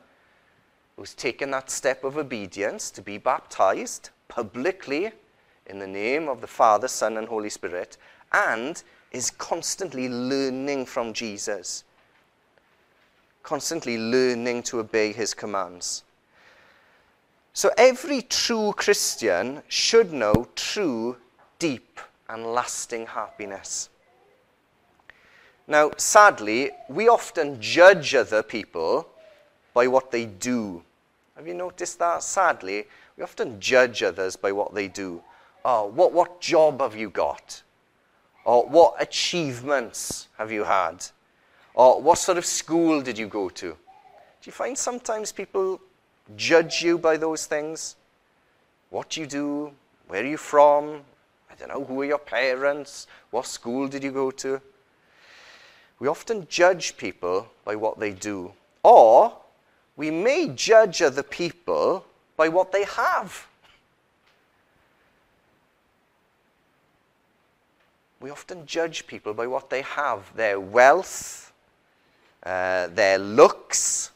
who's 0.97 1.15
taken 1.15 1.51
that 1.53 1.71
step 1.71 2.05
of 2.05 2.19
obedience 2.19 2.91
to 2.91 3.01
be 3.01 3.19
baptized 3.19 4.11
publicly 4.29 5.11
in 5.67 5.79
the 5.79 5.87
name 5.87 6.29
of 6.29 6.41
the 6.41 6.47
Father, 6.47 6.89
Son, 6.89 7.17
and 7.17 7.29
Holy 7.29 7.51
Spirit, 7.51 7.97
and 8.33 8.83
is 9.13 9.31
constantly 9.31 10.09
learning 10.09 10.87
from 10.87 11.13
Jesus, 11.13 11.85
constantly 13.43 13.99
learning 13.99 14.63
to 14.65 14.81
obey 14.81 15.13
his 15.13 15.35
commands. 15.35 16.05
So 17.53 17.71
every 17.77 18.23
true 18.23 18.73
Christian 18.77 19.63
should 19.69 20.13
know 20.13 20.49
true, 20.55 21.17
deep, 21.59 22.01
and 22.29 22.47
lasting 22.47 23.07
happiness. 23.07 23.89
Now, 25.67 25.91
sadly, 25.97 26.71
we 26.89 27.09
often 27.09 27.61
judge 27.61 28.15
other 28.15 28.43
people 28.43 29.09
by 29.75 29.87
what 29.87 30.11
they 30.11 30.27
do. 30.27 30.83
Have 31.37 31.47
you 31.47 31.55
noticed 31.55 31.99
that? 31.99 32.23
Sadly, 32.23 32.87
we 33.17 33.23
often 33.23 33.61
judge 33.61 34.03
others 34.03 34.37
by 34.37 34.53
what 34.53 34.75
they 34.75 34.89
do. 34.89 35.23
Oh, 35.65 35.87
what, 35.87 36.13
what 36.13 36.41
job 36.41 36.81
have 36.81 36.97
you 36.97 37.11
got? 37.11 37.63
Or 38.49 38.65
what 38.67 38.95
achievements 38.99 40.29
have 40.39 40.51
you 40.51 40.65
had? 40.65 41.05
Or 41.75 42.01
what 42.01 42.17
sort 42.17 42.39
of 42.39 42.47
school 42.47 43.03
did 43.03 43.19
you 43.19 43.27
go 43.27 43.51
to? 43.51 43.73
Do 43.73 43.77
you 44.45 44.53
find 44.53 44.79
sometimes 44.79 45.33
people 45.33 45.79
judge 46.35 46.81
you 46.81 46.97
by 46.97 47.19
those 47.19 47.45
things? 47.45 47.97
What 48.89 49.19
you 49.19 49.27
do? 49.27 49.73
Where 50.07 50.23
are 50.23 50.27
you 50.27 50.39
from? 50.39 51.03
I 51.51 51.57
don't 51.59 51.69
know. 51.69 51.85
Who 51.85 52.01
are 52.01 52.07
your 52.07 52.19
parents? 52.19 53.07
What 53.33 53.45
school 53.45 53.87
did 53.87 54.03
you 54.03 54.13
go 54.13 54.31
to? 54.31 54.63
We 55.99 56.09
often 56.09 56.47
judge 56.49 56.97
people 56.97 57.51
by 57.67 57.77
what 57.77 57.99
they 57.99 58.13
do. 58.13 58.55
Or 58.83 59.37
we 59.95 60.11
may 60.11 60.49
judge 60.49 61.03
other 61.03 61.23
people 61.23 62.07
by 62.35 62.49
what 62.49 62.73
they 62.73 62.85
have. 62.85 63.47
We 68.21 68.31
often 68.31 68.67
judge 68.67 69.07
people 69.07 69.33
by 69.33 69.47
what 69.47 69.71
they 69.71 69.83
have 69.83 70.35
their 70.35 70.59
wealth, 70.59 71.53
uh, 72.43 72.89
their 72.89 73.19
looks, 73.19 74.11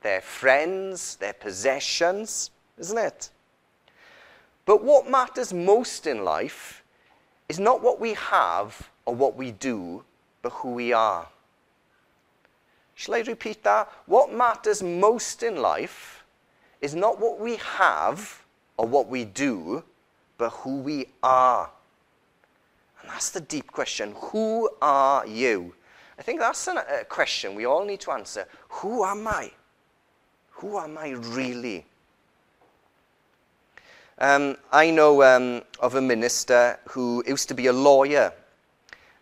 their 0.00 0.20
friends, 0.20 1.16
their 1.16 1.32
possessions, 1.32 2.50
isn't 2.78 2.98
it? 2.98 3.30
But 4.66 4.82
what 4.82 5.08
matters 5.08 5.52
most 5.52 6.06
in 6.06 6.24
life 6.24 6.82
is 7.48 7.58
not 7.58 7.82
what 7.82 8.00
we 8.00 8.14
have 8.14 8.90
or 9.04 9.14
what 9.14 9.36
we 9.36 9.52
do, 9.52 10.04
but 10.42 10.50
who 10.50 10.72
we 10.72 10.92
are. 10.92 11.28
Shall 12.94 13.14
I 13.14 13.20
repeat 13.20 13.62
that? 13.64 13.90
What 14.06 14.32
matters 14.32 14.82
most 14.82 15.42
in 15.42 15.56
life 15.56 16.24
is 16.80 16.94
not 16.94 17.20
what 17.20 17.40
we 17.40 17.56
have 17.56 18.42
or 18.76 18.86
what 18.86 19.08
we 19.08 19.24
do, 19.24 19.84
but 20.38 20.50
who 20.50 20.78
we 20.80 21.06
are. 21.22 21.70
And 23.04 23.12
that's 23.12 23.28
the 23.28 23.42
deep 23.42 23.70
question. 23.70 24.14
Who 24.16 24.70
are 24.80 25.26
you? 25.26 25.74
I 26.18 26.22
think 26.22 26.40
that's 26.40 26.66
a 26.66 27.04
question 27.06 27.54
we 27.54 27.66
all 27.66 27.84
need 27.84 28.00
to 28.00 28.12
answer. 28.12 28.46
Who 28.80 29.04
am 29.04 29.28
I? 29.28 29.50
Who 30.52 30.78
am 30.78 30.96
I 30.96 31.10
really? 31.10 31.84
Um, 34.16 34.56
I 34.72 34.90
know 34.90 35.22
um, 35.22 35.60
of 35.80 35.96
a 35.96 36.00
minister 36.00 36.78
who 36.88 37.22
used 37.26 37.46
to 37.48 37.54
be 37.54 37.66
a 37.66 37.74
lawyer. 37.74 38.32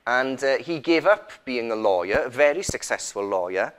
And 0.07 0.43
uh, 0.45 0.59
he 0.59 0.79
gave 0.79 1.05
up 1.05 1.33
being 1.45 1.73
a 1.73 1.77
lawyer, 1.77 2.23
a 2.27 2.31
very 2.31 2.63
successful 2.63 3.25
lawyer, 3.25 3.75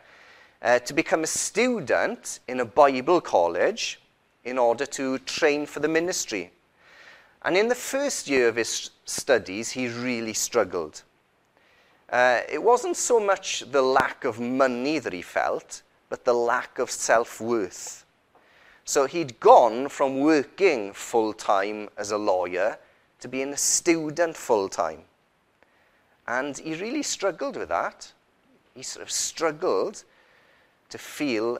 uh, 0.61 0.79
to 0.79 0.93
become 0.93 1.23
a 1.23 1.27
student 1.27 2.41
in 2.49 2.59
a 2.59 2.65
Bible 2.65 3.21
college 3.21 4.01
in 4.43 4.57
order 4.57 4.85
to 4.85 5.19
train 5.19 5.65
for 5.65 5.79
the 5.79 5.87
ministry. 5.87 6.51
And 7.43 7.57
in 7.57 7.67
the 7.67 7.75
first 7.75 8.27
year 8.27 8.47
of 8.47 8.55
his 8.55 8.91
studies, 9.05 9.71
he 9.71 9.87
really 9.87 10.33
struggled. 10.33 11.03
Uh, 12.09 12.41
it 12.49 12.61
wasn't 12.61 12.95
so 12.95 13.19
much 13.19 13.63
the 13.71 13.81
lack 13.81 14.23
of 14.23 14.39
money 14.39 14.99
that 14.99 15.13
he 15.13 15.21
felt, 15.21 15.81
but 16.09 16.23
the 16.25 16.33
lack 16.33 16.79
of 16.79 16.91
self 16.91 17.41
worth. 17.41 18.05
So 18.85 19.05
he'd 19.07 19.39
gone 19.39 19.89
from 19.89 20.19
working 20.19 20.93
full 20.93 21.33
time 21.33 21.89
as 21.97 22.11
a 22.11 22.17
lawyer 22.17 22.77
to 23.21 23.27
being 23.27 23.53
a 23.53 23.57
student 23.57 24.35
full 24.35 24.69
time. 24.69 25.01
And 26.27 26.57
he 26.57 26.75
really 26.75 27.03
struggled 27.03 27.57
with 27.57 27.69
that. 27.69 28.11
He 28.75 28.83
sort 28.83 29.03
of 29.03 29.11
struggled 29.11 30.03
to 30.89 30.97
feel 30.97 31.59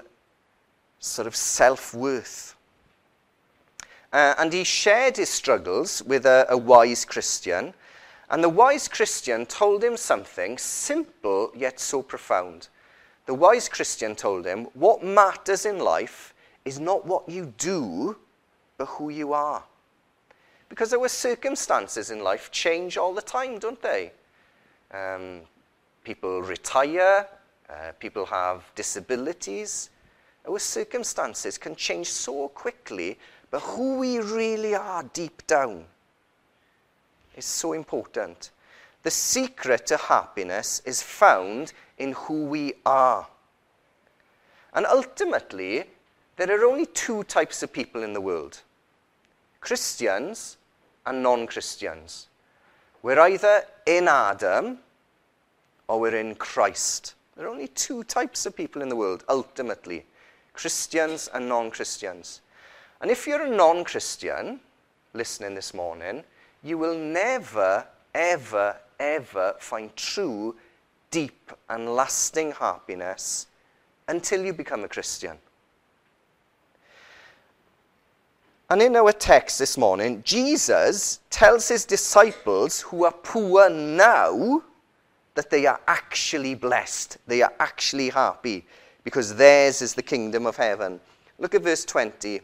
sort 1.00 1.28
of 1.28 1.36
self 1.36 1.94
worth. 1.94 2.56
Uh, 4.14 4.36
and 4.38 4.54
he 4.54 4.64
shared 4.64 5.18
his 5.18 5.30
struggles 5.30 6.04
with 6.04 6.26
a, 6.28 6.46
a 6.48 6.56
wise 6.56 7.04
Christian. 7.04 7.74
And 8.30 8.44
the 8.44 8.50
wise 8.50 8.88
Christian 8.88 9.48
told 9.48 9.84
him 9.84 9.98
something 9.98 10.60
simple 10.60 11.52
yet 11.56 11.80
so 11.80 12.04
profound. 12.04 12.68
The 13.26 13.34
wise 13.34 13.68
Christian 13.68 14.16
told 14.16 14.46
him, 14.46 14.66
What 14.76 15.04
matters 15.04 15.66
in 15.66 15.80
life 15.80 16.34
is 16.64 16.80
not 16.80 17.06
what 17.06 17.28
you 17.28 17.54
do, 17.58 18.18
but 18.78 18.86
who 18.86 19.10
you 19.10 19.34
are. 19.34 19.64
Because 20.70 20.94
our 20.94 21.08
circumstances 21.08 22.12
in 22.12 22.24
life 22.24 22.52
change 22.52 22.98
all 22.98 23.14
the 23.14 23.22
time, 23.22 23.60
don't 23.60 23.82
they? 23.82 24.12
Um, 24.92 25.42
people 26.04 26.42
retire, 26.42 27.28
uh, 27.70 27.92
people 28.00 28.26
have 28.28 28.64
disabilities. 28.76 29.90
Our 30.48 30.60
circumstances 30.60 31.58
can 31.58 31.76
change 31.76 32.12
so 32.12 32.48
quickly 32.50 33.18
but 33.54 33.62
who 33.62 34.00
we 34.00 34.18
really 34.18 34.74
are 34.74 35.04
deep 35.14 35.46
down 35.46 35.86
is 37.36 37.46
so 37.46 37.74
important. 37.74 38.50
The 39.04 39.12
secret 39.12 39.86
to 39.86 39.98
happiness 39.98 40.82
is 40.86 41.04
found 41.04 41.72
in 42.00 42.14
who 42.14 42.46
we 42.46 42.74
are. 42.84 43.28
And 44.74 44.88
ultimately, 44.88 45.84
there 46.36 46.50
are 46.50 46.66
only 46.66 46.88
two 46.88 47.26
types 47.26 47.62
of 47.62 47.72
people 47.72 48.02
in 48.02 48.14
the 48.14 48.22
world 48.22 48.62
Christians 49.62 50.58
and 51.06 51.22
non 51.22 51.46
Christians. 51.46 52.30
We're 53.04 53.20
either 53.20 53.66
in 53.86 54.08
Adam 54.08 54.80
or 55.88 56.00
we're 56.00 56.16
in 56.16 56.34
Christ. 56.34 57.14
There 57.36 57.46
are 57.46 57.52
only 57.52 57.68
two 57.68 58.04
types 58.06 58.48
of 58.48 58.56
people 58.56 58.82
in 58.82 58.90
the 58.90 58.96
world, 58.96 59.24
ultimately 59.30 60.08
Christians 60.54 61.30
and 61.32 61.48
non 61.48 61.70
Christians. 61.70 62.42
And 63.04 63.12
if 63.12 63.28
you're 63.28 63.42
a 63.42 63.50
non 63.50 63.84
Christian 63.84 64.62
listening 65.14 65.56
this 65.56 65.74
morning, 65.74 66.24
you 66.64 66.78
will 66.78 66.98
never, 66.98 67.86
ever, 68.16 68.78
ever 68.98 69.56
find 69.60 69.94
true, 69.98 70.56
deep, 71.12 71.52
and 71.70 71.96
lasting 71.96 72.54
happiness 72.54 73.48
until 74.08 74.46
you 74.46 74.54
become 74.54 74.86
a 74.86 74.88
Christian. 74.88 75.38
And 78.70 78.82
in 78.82 78.96
our 78.96 79.12
text 79.12 79.60
this 79.60 79.78
morning, 79.78 80.24
Jesus 80.24 81.20
tells 81.30 81.68
his 81.68 81.84
disciples 81.84 82.80
who 82.80 83.04
are 83.04 83.12
poor 83.12 83.70
now 83.70 84.64
that 85.36 85.50
they 85.50 85.66
are 85.66 85.82
actually 85.90 86.56
blessed. 86.56 87.18
They 87.28 87.42
are 87.42 87.54
actually 87.60 88.12
happy 88.12 88.66
because 89.04 89.36
theirs 89.36 89.82
is 89.82 89.94
the 89.94 90.02
kingdom 90.02 90.46
of 90.46 90.56
heaven. 90.56 91.02
Look 91.38 91.54
at 91.54 91.64
verse 91.64 91.84
20. 91.84 92.40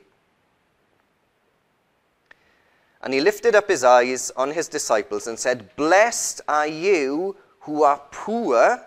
And 3.01 3.13
he 3.13 3.21
lifted 3.21 3.55
up 3.55 3.69
his 3.69 3.83
eyes 3.83 4.31
on 4.35 4.51
his 4.51 4.67
disciples 4.67 5.27
and 5.27 5.39
said, 5.39 5.75
Blessed 5.75 6.41
are 6.47 6.67
you 6.67 7.35
who 7.61 7.83
are 7.83 8.01
poor, 8.11 8.85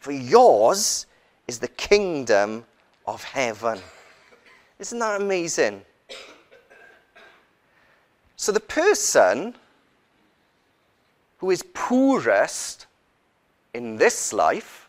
for 0.00 0.12
yours 0.12 1.06
is 1.46 1.58
the 1.58 1.68
kingdom 1.68 2.64
of 3.06 3.22
heaven. 3.22 3.78
Isn't 4.78 4.98
that 4.98 5.20
amazing? 5.20 5.82
So 8.36 8.52
the 8.52 8.60
person 8.60 9.54
who 11.38 11.50
is 11.50 11.62
poorest 11.72 12.86
in 13.74 13.96
this 13.96 14.32
life, 14.32 14.88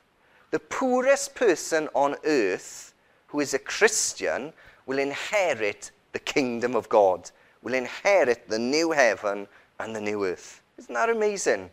the 0.52 0.60
poorest 0.60 1.36
person 1.36 1.90
on 1.94 2.16
earth 2.26 2.94
who 3.28 3.40
is 3.40 3.54
a 3.54 3.60
Christian, 3.60 4.54
will 4.86 5.00
inherit 5.00 5.92
the 6.14 6.20
kingdom 6.20 6.76
of 6.76 6.90
God 6.90 7.30
will 7.68 7.74
inherit 7.74 8.48
the 8.48 8.58
new 8.58 8.92
heaven 8.92 9.46
and 9.78 9.94
the 9.94 10.00
new 10.00 10.24
earth. 10.24 10.62
Isn't 10.78 10.94
that 10.94 11.10
amazing? 11.10 11.70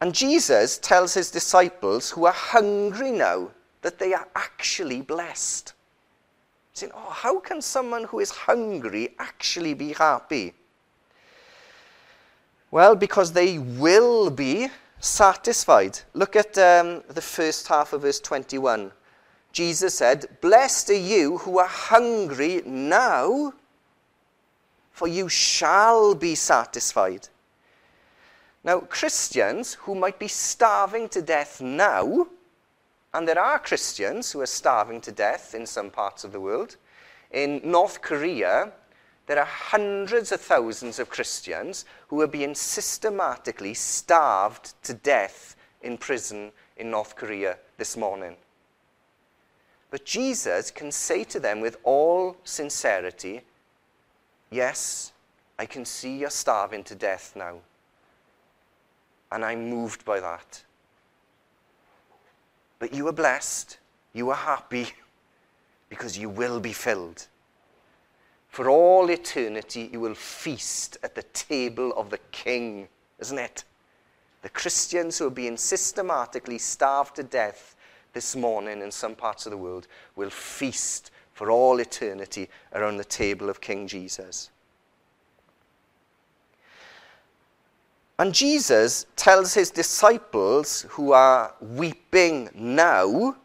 And 0.00 0.12
Jesus 0.12 0.78
tells 0.78 1.14
his 1.14 1.30
disciples 1.30 2.10
who 2.10 2.24
are 2.24 2.32
hungry 2.32 3.12
now 3.12 3.50
that 3.82 4.00
they 4.00 4.12
are 4.14 4.26
actually 4.34 5.00
blessed. 5.00 5.74
Saying, 6.72 6.90
oh, 6.92 7.10
how 7.10 7.38
can 7.38 7.62
someone 7.62 8.02
who 8.02 8.18
is 8.18 8.32
hungry 8.32 9.14
actually 9.20 9.74
be 9.74 9.92
happy? 9.92 10.54
Well, 12.72 12.96
because 12.96 13.32
they 13.32 13.58
will 13.58 14.28
be 14.28 14.66
satisfied. 14.98 16.00
Look 16.14 16.34
at 16.34 16.58
um, 16.58 17.04
the 17.08 17.22
first 17.22 17.68
half 17.68 17.92
of 17.92 18.02
verse 18.02 18.18
21. 18.18 18.90
Jesus 19.52 19.94
said, 19.94 20.26
Blessed 20.40 20.90
are 20.90 20.94
you 20.94 21.38
who 21.38 21.60
are 21.60 21.68
hungry 21.68 22.62
now 22.66 23.52
for 24.96 25.06
you 25.06 25.28
shall 25.28 26.14
be 26.14 26.34
satisfied. 26.34 27.28
Now, 28.64 28.80
Christians 28.80 29.74
who 29.74 29.94
might 29.94 30.18
be 30.18 30.26
starving 30.26 31.10
to 31.10 31.20
death 31.20 31.60
now, 31.60 32.28
and 33.12 33.28
there 33.28 33.38
are 33.38 33.58
Christians 33.58 34.32
who 34.32 34.40
are 34.40 34.46
starving 34.46 35.02
to 35.02 35.12
death 35.12 35.54
in 35.54 35.66
some 35.66 35.90
parts 35.90 36.24
of 36.24 36.32
the 36.32 36.40
world. 36.40 36.76
In 37.30 37.60
North 37.62 38.00
Korea, 38.00 38.72
there 39.26 39.38
are 39.38 39.44
hundreds 39.44 40.32
of 40.32 40.40
thousands 40.40 40.98
of 40.98 41.10
Christians 41.10 41.84
who 42.08 42.22
are 42.22 42.26
being 42.26 42.54
systematically 42.54 43.74
starved 43.74 44.82
to 44.84 44.94
death 44.94 45.56
in 45.82 45.98
prison 45.98 46.52
in 46.78 46.90
North 46.90 47.16
Korea 47.16 47.58
this 47.76 47.98
morning. 47.98 48.36
But 49.90 50.06
Jesus 50.06 50.70
can 50.70 50.90
say 50.90 51.22
to 51.24 51.38
them 51.38 51.60
with 51.60 51.76
all 51.84 52.38
sincerity, 52.44 53.42
Yes, 54.50 55.12
I 55.58 55.66
can 55.66 55.84
see 55.84 56.18
you're 56.18 56.30
starving 56.30 56.84
to 56.84 56.94
death 56.94 57.32
now. 57.36 57.56
And 59.32 59.44
I'm 59.44 59.68
moved 59.68 60.04
by 60.04 60.20
that. 60.20 60.62
But 62.78 62.94
you 62.94 63.08
are 63.08 63.12
blessed, 63.12 63.78
you 64.12 64.30
are 64.30 64.36
happy, 64.36 64.88
because 65.88 66.16
you 66.18 66.28
will 66.28 66.60
be 66.60 66.72
filled. 66.72 67.26
For 68.48 68.70
all 68.70 69.10
eternity, 69.10 69.90
you 69.92 70.00
will 70.00 70.14
feast 70.14 70.96
at 71.02 71.14
the 71.14 71.22
table 71.22 71.92
of 71.94 72.10
the 72.10 72.20
King, 72.32 72.88
isn't 73.18 73.38
it? 73.38 73.64
The 74.42 74.48
Christians 74.48 75.18
who 75.18 75.26
are 75.26 75.30
being 75.30 75.56
systematically 75.56 76.58
starved 76.58 77.16
to 77.16 77.22
death 77.22 77.74
this 78.12 78.36
morning 78.36 78.80
in 78.80 78.90
some 78.90 79.14
parts 79.14 79.44
of 79.44 79.50
the 79.50 79.58
world 79.58 79.88
will 80.14 80.30
feast 80.30 81.10
for 81.36 81.50
all 81.50 81.80
eternity 81.80 82.48
around 82.72 82.96
the 82.96 83.04
table 83.04 83.50
of 83.50 83.60
King 83.60 83.86
Jesus. 83.86 84.48
And 88.18 88.32
Jesus 88.32 89.04
tells 89.16 89.52
his 89.52 89.70
disciples 89.70 90.86
who 90.88 91.12
are 91.12 91.52
weeping 91.60 92.48
now 92.54 93.36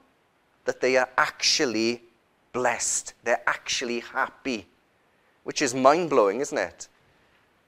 that 0.64 0.80
they 0.80 0.96
are 0.96 1.10
actually 1.18 2.04
blessed. 2.54 3.14
They're 3.26 3.44
actually 3.46 4.00
happy, 4.00 4.68
which 5.44 5.62
is 5.62 5.76
mind 5.76 6.10
blowing, 6.10 6.40
isn't 6.40 6.58
it? 6.58 6.88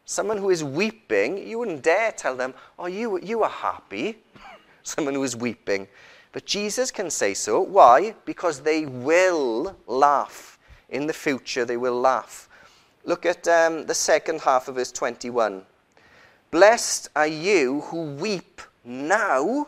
Someone 0.06 0.38
who 0.38 0.52
is 0.52 0.64
weeping, 0.64 1.46
you 1.46 1.60
wouldn't 1.60 1.84
dare 1.84 2.14
tell 2.14 2.38
them, 2.38 2.54
Oh, 2.80 2.86
you, 2.86 3.20
you 3.20 3.44
are 3.44 3.50
happy. 3.50 4.20
Someone 4.84 5.16
who 5.16 5.24
is 5.26 5.36
weeping. 5.36 5.86
But 6.34 6.46
Jesus 6.46 6.92
can 6.92 7.10
say 7.10 7.36
so. 7.36 7.62
Why? 7.62 8.16
Because 8.26 8.62
they 8.62 8.86
will 8.86 9.78
laugh. 9.88 10.60
In 10.90 11.08
the 11.08 11.14
future, 11.14 11.64
they 11.64 11.78
will 11.78 12.00
laugh. 12.00 12.50
Look 13.06 13.26
at 13.26 13.48
um, 13.48 13.86
the 13.86 13.94
second 13.94 14.42
half 14.42 14.68
of 14.68 14.76
verse 14.76 14.92
21. 14.92 15.64
Blessed 16.52 17.10
are 17.16 17.28
you 17.28 17.82
who 17.82 18.16
weep 18.16 18.62
now, 18.84 19.68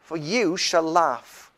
for 0.00 0.16
you 0.16 0.56
shall 0.56 0.82
laugh. 0.82 1.50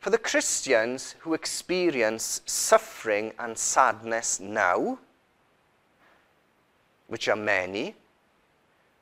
For 0.00 0.10
the 0.10 0.18
Christians 0.18 1.14
who 1.20 1.34
experience 1.34 2.42
suffering 2.44 3.32
and 3.38 3.56
sadness 3.56 4.40
now, 4.40 4.98
which 7.06 7.28
are 7.28 7.36
many, 7.36 7.94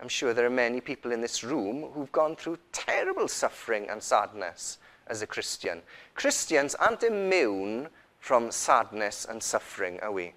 I'm 0.00 0.08
sure 0.08 0.32
there 0.32 0.46
are 0.46 0.50
many 0.50 0.80
people 0.80 1.12
in 1.12 1.20
this 1.20 1.44
room 1.44 1.90
who've 1.92 2.10
gone 2.10 2.34
through 2.34 2.58
terrible 2.72 3.28
suffering 3.28 3.88
and 3.90 4.02
sadness 4.02 4.78
as 5.06 5.20
a 5.20 5.26
Christian. 5.26 5.82
Christians 6.14 6.74
aren't 6.74 7.02
immune 7.02 7.88
from 8.18 8.50
sadness 8.50 9.26
and 9.28 9.42
suffering, 9.42 10.00
are 10.00 10.12
we? 10.12 10.32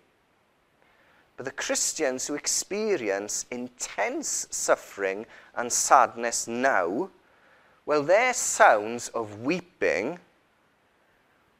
But 1.37 1.45
the 1.45 1.51
Christians 1.51 2.27
who 2.27 2.35
experience 2.35 3.45
intense 3.51 4.47
suffering 4.51 5.25
and 5.55 5.71
sadness 5.71 6.45
now, 6.45 7.09
well, 7.85 8.03
their 8.03 8.33
sounds 8.33 9.09
of 9.09 9.41
weeping 9.41 10.19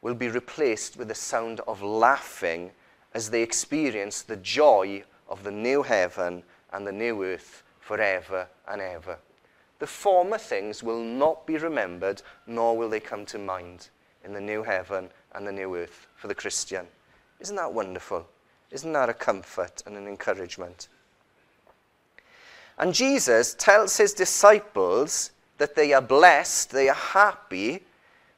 will 0.02 0.14
be 0.14 0.28
replaced 0.28 0.98
with 0.98 1.08
the 1.08 1.14
sound 1.14 1.60
of 1.60 1.82
laughing 1.82 2.70
as 3.14 3.30
they 3.30 3.42
experience 3.42 4.20
the 4.20 4.36
joy 4.36 5.02
of 5.26 5.42
the 5.42 5.50
new 5.50 5.82
heaven 5.82 6.42
and 6.72 6.86
the 6.86 6.92
new 6.92 7.24
earth 7.24 7.63
forever 7.84 8.48
and 8.66 8.80
ever. 8.80 9.18
The 9.78 9.86
former 9.86 10.38
things 10.38 10.82
will 10.82 11.02
not 11.02 11.46
be 11.46 11.58
remembered, 11.58 12.22
nor 12.46 12.76
will 12.76 12.88
they 12.88 13.00
come 13.00 13.26
to 13.26 13.38
mind 13.38 13.88
in 14.24 14.32
the 14.32 14.40
new 14.40 14.62
heaven 14.62 15.10
and 15.34 15.46
the 15.46 15.52
new 15.52 15.76
earth 15.76 16.06
for 16.16 16.28
the 16.28 16.34
Christian. 16.34 16.86
Isn't 17.40 17.56
that 17.56 17.74
wonderful? 17.74 18.26
Isn't 18.70 18.92
that 18.94 19.10
a 19.10 19.14
comfort 19.14 19.82
and 19.84 19.96
an 19.96 20.08
encouragement? 20.08 20.88
And 22.78 22.94
Jesus 22.94 23.54
tells 23.54 23.98
his 23.98 24.14
disciples 24.14 25.32
that 25.58 25.76
they 25.76 25.92
are 25.92 26.00
blessed, 26.00 26.70
they 26.70 26.88
are 26.88 26.94
happy 26.94 27.82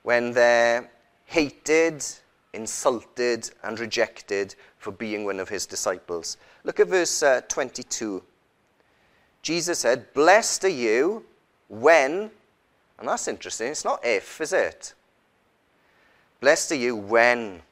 when 0.02 0.32
they're 0.32 0.90
hated, 1.26 2.04
insulted, 2.52 3.50
and 3.62 3.78
rejected 3.78 4.56
for 4.78 4.90
being 4.90 5.24
one 5.24 5.38
of 5.38 5.48
his 5.48 5.66
disciples. 5.66 6.36
Look 6.64 6.80
at 6.80 6.88
verse 6.88 7.22
uh, 7.22 7.42
22. 7.48 8.22
Jesus 9.46 9.78
said, 9.78 10.12
Blessed 10.12 10.64
are 10.64 10.68
you 10.68 11.24
when, 11.68 12.32
and 12.98 13.08
that's 13.08 13.28
interesting, 13.28 13.68
it's 13.68 13.84
not 13.84 14.04
if, 14.04 14.40
is 14.40 14.52
it? 14.52 14.92
Blessed 16.40 16.72
are 16.72 16.82
you 16.86 16.96
when. 16.96 17.62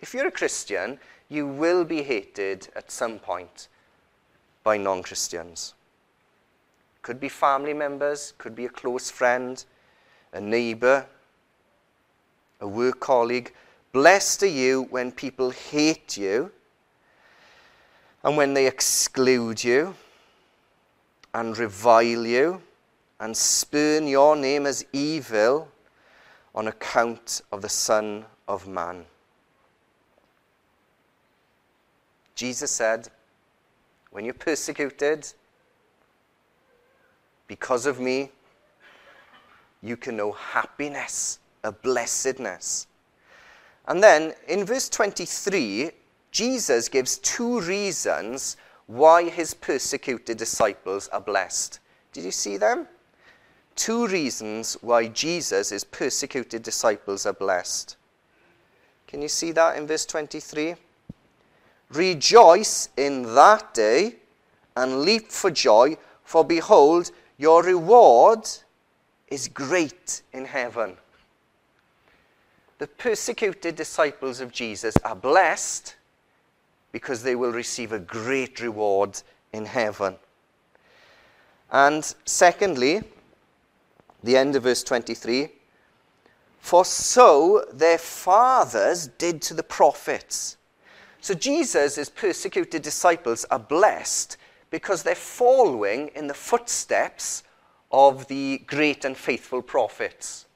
If 0.00 0.12
you're 0.12 0.26
a 0.26 0.30
Christian, 0.30 0.98
you 1.30 1.46
will 1.46 1.86
be 1.86 2.02
hated 2.02 2.68
at 2.76 2.90
some 2.90 3.18
point 3.18 3.68
by 4.62 4.76
non 4.76 5.02
Christians. 5.02 5.72
Could 7.00 7.18
be 7.18 7.30
family 7.30 7.72
members, 7.72 8.34
could 8.36 8.54
be 8.54 8.66
a 8.66 8.68
close 8.68 9.10
friend, 9.10 9.64
a 10.34 10.40
neighbor, 10.40 11.06
a 12.60 12.68
work 12.68 13.00
colleague. 13.00 13.54
Blessed 13.92 14.42
are 14.42 14.48
you 14.48 14.82
when 14.90 15.10
people 15.10 15.48
hate 15.48 16.14
you 16.18 16.52
and 18.22 18.36
when 18.36 18.52
they 18.52 18.66
exclude 18.66 19.64
you 19.64 19.94
and 21.34 21.56
revile 21.56 22.26
you 22.26 22.62
and 23.20 23.36
spurn 23.36 24.06
your 24.06 24.36
name 24.36 24.66
as 24.66 24.84
evil 24.92 25.68
on 26.54 26.68
account 26.68 27.40
of 27.52 27.62
the 27.62 27.68
Son 27.68 28.24
of 28.48 28.66
Man. 28.66 29.04
Jesus 32.34 32.70
said, 32.70 33.08
When 34.10 34.24
you're 34.24 34.34
persecuted 34.34 35.32
because 37.46 37.86
of 37.86 38.00
me, 38.00 38.30
you 39.82 39.96
can 39.96 40.16
know 40.16 40.32
happiness, 40.32 41.38
a 41.64 41.72
blessedness. 41.72 42.86
And 43.86 44.02
then 44.02 44.34
in 44.48 44.64
verse 44.64 44.88
23, 44.88 45.90
Jesus 46.30 46.88
gives 46.88 47.18
two 47.18 47.60
reasons 47.60 48.56
why 48.86 49.28
his 49.28 49.54
persecuted 49.54 50.36
disciples 50.36 51.08
are 51.08 51.20
blessed. 51.20 51.80
Did 52.12 52.24
you 52.24 52.30
see 52.30 52.56
them? 52.56 52.86
Two 53.74 54.06
reasons 54.06 54.76
why 54.80 55.08
Jesus' 55.08 55.84
persecuted 55.84 56.62
disciples 56.62 57.24
are 57.24 57.32
blessed. 57.32 57.96
Can 59.06 59.22
you 59.22 59.28
see 59.28 59.52
that 59.52 59.76
in 59.76 59.86
verse 59.86 60.06
23? 60.06 60.74
Rejoice 61.90 62.88
in 62.96 63.34
that 63.34 63.74
day 63.74 64.16
and 64.76 65.02
leap 65.02 65.30
for 65.30 65.50
joy, 65.50 65.96
for 66.24 66.44
behold, 66.44 67.10
your 67.38 67.62
reward 67.62 68.48
is 69.28 69.48
great 69.48 70.22
in 70.32 70.44
heaven. 70.44 70.96
The 72.78 72.86
persecuted 72.86 73.76
disciples 73.76 74.40
of 74.40 74.52
Jesus 74.52 74.96
are 75.04 75.14
blessed 75.14 75.96
because 76.92 77.22
they 77.22 77.34
will 77.34 77.52
receive 77.52 77.92
a 77.92 77.98
great 77.98 78.60
reward 78.60 79.20
in 79.52 79.64
heaven. 79.64 80.16
And 81.70 82.14
secondly, 82.24 83.02
the 84.22 84.36
end 84.36 84.54
of 84.54 84.64
verse 84.64 84.84
23 84.84 85.48
For 86.60 86.84
so 86.84 87.64
their 87.72 87.98
fathers 87.98 89.08
did 89.08 89.42
to 89.42 89.54
the 89.54 89.62
prophets. 89.62 90.56
So 91.20 91.34
Jesus' 91.34 92.08
persecuted 92.08 92.82
disciples 92.82 93.44
are 93.50 93.58
blessed 93.58 94.36
because 94.70 95.02
they're 95.02 95.14
following 95.14 96.10
in 96.14 96.26
the 96.26 96.34
footsteps 96.34 97.44
of 97.90 98.26
the 98.28 98.58
great 98.66 99.04
and 99.04 99.16
faithful 99.16 99.62
prophets, 99.62 100.46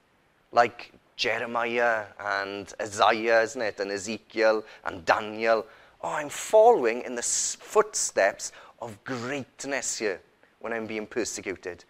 like 0.52 0.92
Jeremiah 1.16 2.04
and 2.18 2.72
Isaiah, 2.80 3.42
isn't 3.42 3.62
it? 3.62 3.78
And 3.80 3.90
Ezekiel 3.90 4.64
and 4.84 5.04
Daniel. 5.04 5.66
Oh, 6.02 6.12
I'm 6.12 6.28
following 6.28 7.02
in 7.02 7.14
the 7.14 7.22
footsteps 7.22 8.52
of 8.80 9.02
greatness 9.04 9.98
here 9.98 10.20
when 10.60 10.72
I'm 10.72 10.86
being 10.86 11.06
persecuted. 11.06 11.84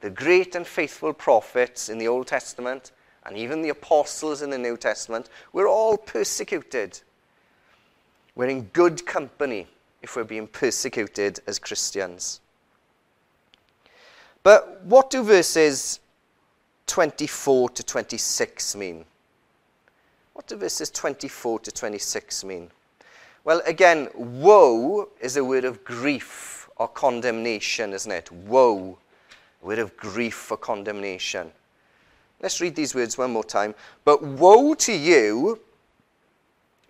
The 0.00 0.10
great 0.10 0.54
and 0.54 0.66
faithful 0.66 1.12
prophets 1.12 1.88
in 1.88 1.98
the 1.98 2.08
Old 2.08 2.26
Testament 2.26 2.92
and 3.24 3.36
even 3.36 3.62
the 3.62 3.68
apostles 3.68 4.42
in 4.42 4.50
the 4.50 4.58
New 4.58 4.76
Testament 4.76 5.28
were 5.52 5.68
all 5.68 5.96
persecuted. 5.96 7.00
We're 8.34 8.48
in 8.48 8.62
good 8.72 9.04
company 9.04 9.66
if 10.02 10.16
we're 10.16 10.24
being 10.24 10.46
persecuted 10.46 11.40
as 11.46 11.58
Christians. 11.58 12.40
But 14.42 14.82
what 14.84 15.10
do 15.10 15.22
verses 15.22 16.00
24 16.86 17.70
to 17.70 17.82
26 17.82 18.74
mean? 18.76 19.04
What 20.32 20.46
do 20.46 20.56
verses 20.56 20.90
24 20.90 21.60
to 21.60 21.70
26 21.70 22.44
mean? 22.44 22.70
Well, 23.44 23.62
again, 23.66 24.08
woe 24.14 25.08
is 25.20 25.36
a 25.36 25.44
word 25.44 25.64
of 25.64 25.84
grief 25.84 26.68
or 26.76 26.88
condemnation, 26.88 27.92
isn't 27.92 28.12
it? 28.12 28.30
Woe, 28.30 28.98
a 29.62 29.66
word 29.66 29.78
of 29.78 29.96
grief 29.96 30.34
for 30.34 30.56
condemnation. 30.56 31.50
Let's 32.42 32.60
read 32.60 32.74
these 32.74 32.94
words 32.94 33.18
one 33.18 33.32
more 33.32 33.44
time. 33.44 33.74
But 34.04 34.22
woe 34.22 34.74
to 34.74 34.92
you 34.92 35.60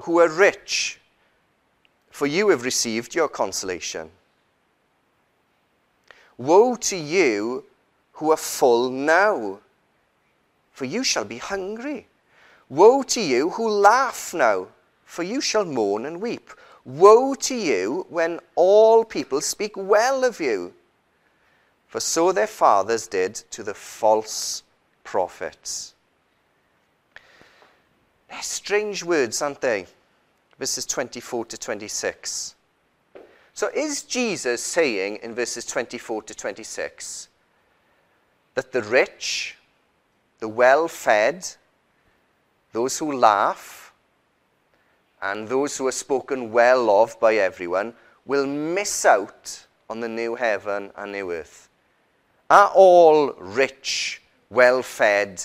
who 0.03 0.19
are 0.21 0.29
rich 0.29 1.01
for 2.11 2.27
you 2.27 2.51
have 2.51 2.65
received 2.65 3.15
your 3.15 3.29
consolation. 3.29 4.11
Woe 6.37 6.77
to 6.77 6.97
you 6.97 7.65
who 8.13 8.31
are 8.33 8.37
full 8.37 8.91
now, 8.91 9.61
for 10.73 10.85
you 10.85 11.05
shall 11.05 11.25
be 11.25 11.39
hungry. 11.39 12.09
Woe 12.69 13.03
to 13.05 13.21
you 13.21 13.51
who 13.51 13.69
laugh 13.69 14.35
now, 14.35 14.67
for 15.11 15.23
you 15.23 15.41
shall 15.41 15.65
mourn 15.65 16.07
and 16.07 16.21
weep. 16.21 16.51
Woe 16.85 17.35
to 17.35 17.55
you 17.55 18.07
when 18.09 18.41
all 18.55 19.05
people 19.05 19.41
speak 19.41 19.73
well 19.77 20.25
of 20.25 20.41
you, 20.41 20.73
for 21.89 22.01
so 22.01 22.33
their 22.33 22.47
fathers 22.47 23.07
did 23.07 23.35
to 23.51 23.63
the 23.63 23.75
false 23.75 24.63
prophets. 25.05 25.95
They're 28.29 28.43
strange 28.43 29.03
words, 29.05 29.43
aren't 29.43 29.61
they? 29.61 29.87
verses 30.61 30.85
24 30.85 31.47
to 31.47 31.59
26. 31.59 32.55
So 33.55 33.71
is 33.75 34.03
Jesus 34.03 34.63
saying 34.63 35.19
in 35.23 35.35
verses 35.35 35.65
24 35.65 36.25
to 36.25 36.35
26 36.35 37.29
that 38.55 38.71
the 38.71 38.83
rich, 38.83 39.57
the 40.39 40.49
well 40.49 40.87
fed, 40.87 41.49
those 42.73 42.99
who 42.99 43.11
laugh, 43.11 43.80
and 45.23 45.49
those 45.49 45.77
who 45.77 45.87
are 45.87 45.93
spoken 45.93 46.51
well 46.51 46.89
of 47.03 47.19
by 47.21 47.37
everyone 47.37 47.95
will 48.27 48.47
miss 48.47 49.05
out 49.05 49.67
on 49.89 50.01
the 50.01 50.09
new 50.09 50.35
heaven 50.35 50.91
and 50.97 51.13
new 51.13 51.33
earth? 51.33 51.69
Are 52.49 52.71
all 52.75 53.33
rich, 53.35 54.23
well 54.51 54.83
fed, 54.83 55.43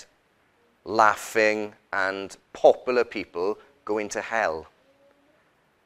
laughing, 0.84 1.74
and 1.94 2.36
popular 2.54 3.04
people 3.04 3.58
going 3.84 4.10
to 4.10 4.22
hell? 4.22 4.68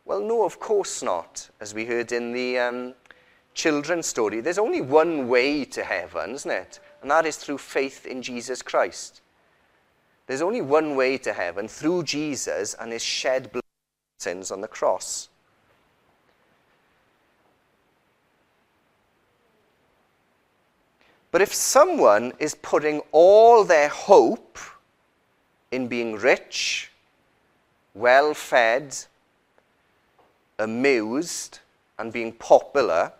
Well, 0.05 0.21
no, 0.21 0.43
of 0.43 0.59
course 0.59 1.03
not. 1.03 1.49
As 1.59 1.73
we 1.73 1.85
heard 1.85 2.11
in 2.11 2.31
the 2.31 2.57
um, 2.57 2.93
children's 3.53 4.07
story, 4.07 4.41
there's 4.41 4.57
only 4.57 4.81
one 4.81 5.27
way 5.27 5.65
to 5.65 5.83
heaven, 5.83 6.31
isn't 6.31 6.51
it? 6.51 6.79
And 7.01 7.11
that 7.11 7.25
is 7.25 7.37
through 7.37 7.59
faith 7.59 8.05
in 8.05 8.21
Jesus 8.21 8.61
Christ. 8.61 9.21
There's 10.27 10.41
only 10.41 10.61
one 10.61 10.95
way 10.95 11.17
to 11.19 11.33
heaven 11.33 11.67
through 11.67 12.03
Jesus 12.03 12.75
and 12.79 12.91
his 12.91 13.03
shed 13.03 13.51
blood 13.51 13.63
sins 14.19 14.51
on 14.51 14.61
the 14.61 14.67
cross. 14.67 15.29
But 21.31 21.41
if 21.41 21.53
someone 21.53 22.33
is 22.39 22.55
putting 22.55 23.01
all 23.11 23.63
their 23.63 23.87
hope 23.87 24.57
in 25.71 25.87
being 25.87 26.15
rich, 26.15 26.91
well 27.93 28.33
fed, 28.33 28.97
amused 30.57 31.59
and 31.97 32.11
being 32.11 32.31
popular, 32.31 33.13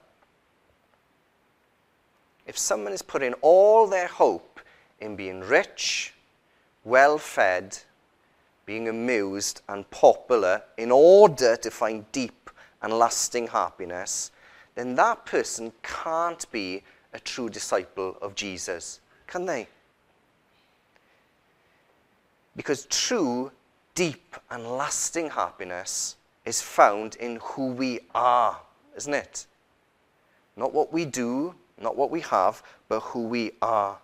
if 2.48 2.58
someone 2.58 2.94
is 2.94 3.04
putting 3.04 3.34
all 3.42 3.86
their 3.86 4.08
hope 4.08 4.60
in 5.00 5.16
being 5.16 5.42
rich, 5.42 6.14
well 6.84 7.20
fed, 7.20 7.78
being 8.70 8.88
amused 8.88 9.64
and 9.68 9.90
popular 9.90 10.62
in 10.78 10.92
order 10.92 11.56
to 11.56 11.72
find 11.72 12.06
deep 12.12 12.52
and 12.84 12.94
lasting 12.94 13.48
happiness, 13.48 14.30
then 14.76 14.94
that 14.94 15.26
person 15.26 15.72
can't 15.82 16.46
be 16.52 16.84
a 17.16 17.20
true 17.20 17.50
disciple 17.50 18.16
of 18.22 18.36
Jesus, 18.36 19.00
can 19.26 19.44
they? 19.48 19.68
Because 22.56 22.86
true, 22.92 23.52
deep, 23.96 24.36
and 24.52 24.64
lasting 24.78 25.32
happiness 25.32 26.16
is 26.46 26.62
found 26.62 27.16
in 27.16 27.40
who 27.42 27.72
we 27.72 28.02
are, 28.14 28.56
isn't 28.96 29.16
it? 29.16 29.48
Not 30.56 30.76
what 30.76 30.94
we 30.94 31.06
do, 31.06 31.56
not 31.82 31.98
what 31.98 32.12
we 32.12 32.22
have, 32.22 32.62
but 32.88 33.00
who 33.00 33.24
we 33.24 33.54
are. 33.64 33.98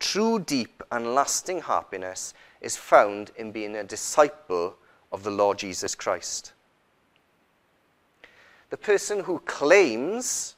True, 0.00 0.40
deep, 0.40 0.82
and 0.90 1.14
lasting 1.14 1.60
happiness 1.60 2.34
is 2.64 2.76
found 2.76 3.30
in 3.36 3.52
being 3.52 3.76
a 3.76 3.84
disciple 3.84 4.76
of 5.12 5.22
the 5.22 5.30
Lord 5.30 5.58
Jesus 5.58 5.94
Christ. 5.94 6.52
The 8.70 8.76
person 8.76 9.20
who 9.20 9.38
claims 9.40 10.56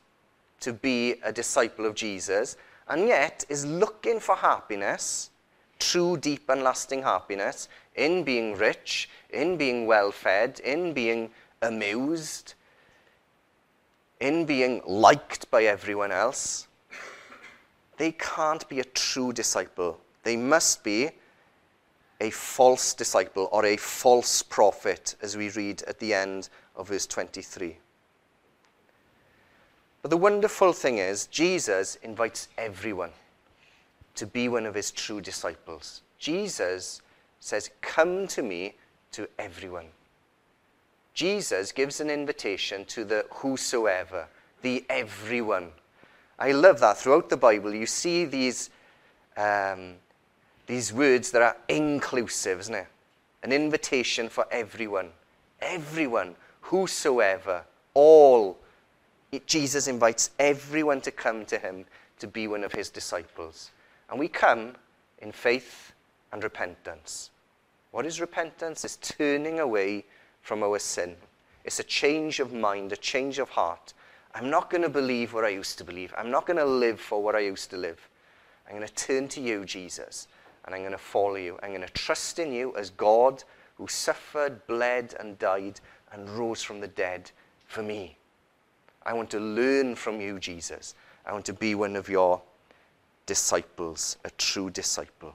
to 0.60 0.72
be 0.72 1.16
a 1.22 1.32
disciple 1.32 1.84
of 1.84 1.94
Jesus 1.94 2.56
and 2.88 3.08
yet 3.08 3.44
is 3.48 3.66
looking 3.66 4.20
for 4.20 4.36
happiness, 4.36 5.30
true, 5.78 6.16
deep, 6.16 6.48
and 6.48 6.62
lasting 6.62 7.02
happiness, 7.02 7.68
in 7.96 8.22
being 8.22 8.56
rich, 8.56 9.08
in 9.30 9.56
being 9.56 9.86
well 9.86 10.12
fed, 10.12 10.60
in 10.60 10.92
being 10.92 11.30
amused, 11.60 12.54
in 14.20 14.46
being 14.46 14.80
liked 14.86 15.50
by 15.50 15.64
everyone 15.64 16.12
else, 16.12 16.68
they 17.96 18.12
can't 18.12 18.68
be 18.68 18.80
a 18.80 18.84
true 18.84 19.32
disciple. 19.32 20.00
They 20.22 20.36
must 20.36 20.84
be 20.84 21.10
a 22.20 22.31
false 22.31 22.94
disciple 22.94 23.48
or 23.52 23.64
a 23.64 23.76
false 23.76 24.42
prophet, 24.42 25.16
as 25.20 25.37
we 25.37 25.50
read 25.50 25.83
at 25.83 25.98
the 25.98 26.14
end 26.14 26.48
of 26.74 26.88
verse 26.88 27.07
23. 27.07 27.76
But 30.02 30.11
the 30.11 30.16
wonderful 30.16 30.72
thing 30.72 30.98
is, 30.98 31.26
Jesus 31.26 31.96
invites 31.96 32.48
everyone 32.57 33.11
to 34.14 34.26
be 34.26 34.48
one 34.48 34.66
of 34.66 34.74
his 34.74 34.90
true 34.90 35.20
disciples. 35.20 36.02
Jesus 36.18 37.02
says, 37.40 37.70
Come 37.81 38.26
to 38.29 38.42
me 38.42 38.74
to 39.12 39.29
everyone. 39.38 39.87
Jesus 41.14 41.72
gives 41.72 42.00
an 42.00 42.11
invitation 42.11 42.85
to 42.85 43.05
the 43.05 43.24
whosoever, 43.31 44.26
the 44.62 44.85
everyone. 44.90 45.70
I 46.38 46.52
love 46.52 46.81
that. 46.81 46.98
Throughout 46.98 47.31
the 47.31 47.37
Bible, 47.37 47.74
you 47.74 47.87
see 47.87 48.26
these, 48.26 48.70
um, 49.37 49.94
these 50.66 50.92
words 50.92 51.31
that 51.31 51.42
are 51.42 51.57
inclusive, 51.68 52.61
isn't 52.61 52.74
it? 52.74 52.87
An 53.42 53.52
invitation 53.52 54.29
for 54.29 54.46
everyone. 54.50 55.11
Everyone, 55.61 56.35
whosoever, 56.61 57.64
all. 57.94 58.59
Jesus 59.46 59.87
invites 59.87 60.31
everyone 60.38 61.00
to 61.02 61.11
come 61.11 61.44
to 61.46 61.59
him 61.59 61.85
to 62.18 62.26
be 62.26 62.48
one 62.48 62.64
of 62.64 62.72
his 62.72 62.88
disciples. 62.88 63.70
And 64.11 64.18
we 64.18 64.29
come 64.29 64.74
in 65.18 65.33
faith 65.33 65.92
and 66.33 66.42
repentance. 66.42 67.31
What 67.90 68.07
is 68.07 68.20
repentance? 68.20 68.85
It's 68.85 68.96
turning 68.96 69.61
away 69.61 70.05
from 70.42 70.62
our 70.62 70.79
sin. 70.79 71.16
It's 71.64 71.81
a 71.81 71.85
change 71.85 72.40
of 72.40 72.52
mind, 72.52 72.92
a 72.92 72.96
change 72.96 73.38
of 73.38 73.50
heart. 73.50 73.92
I'm 74.35 74.50
not 74.50 74.70
going 74.70 74.83
to 74.83 74.88
believe 74.88 75.33
what 75.33 75.44
I 75.44 75.48
used 75.48 75.79
to 75.79 75.85
believe. 75.85 76.12
I'm 76.16 76.31
not 76.31 76.46
going 76.46 76.59
to 76.59 76.64
live 76.64 77.00
for 77.00 77.22
what 77.22 77.35
I 77.35 77.40
used 77.40 77.70
to 77.70 77.76
live. 77.76 78.09
I'm 78.66 78.76
going 78.76 78.87
to 78.87 78.94
turn 78.94 79.29
to 79.29 79.40
you, 79.40 79.64
Jesus, 79.64 80.29
and 80.66 80.74
I'm 80.74 80.83
going 80.83 80.92
to 80.92 80.98
follow 80.98 81.37
you. 81.37 81.59
I'm 81.62 81.70
going 81.70 81.83
to 81.83 81.92
trust 81.92 82.38
in 82.38 82.52
you 82.52 82.74
as 82.76 82.90
God 82.90 83.44
who 83.76 83.87
suffered, 83.87 84.66
bled, 84.66 85.14
and 85.20 85.38
died 85.38 85.81
and 86.12 86.29
rose 86.31 86.62
from 86.62 86.81
the 86.81 86.88
dead 86.88 87.31
for 87.66 87.83
me. 87.83 88.16
I 89.05 89.12
want 89.12 89.31
to 89.31 89.40
learn 89.40 89.94
from 89.94 90.20
you, 90.20 90.38
Jesus. 90.38 90.94
I 91.24 91.33
want 91.33 91.44
to 91.46 91.52
be 91.52 91.74
one 91.74 91.96
of 91.96 92.09
your 92.09 92.40
disciples, 93.26 94.16
a 94.24 94.31
true 94.31 94.70
disciple. 94.70 95.35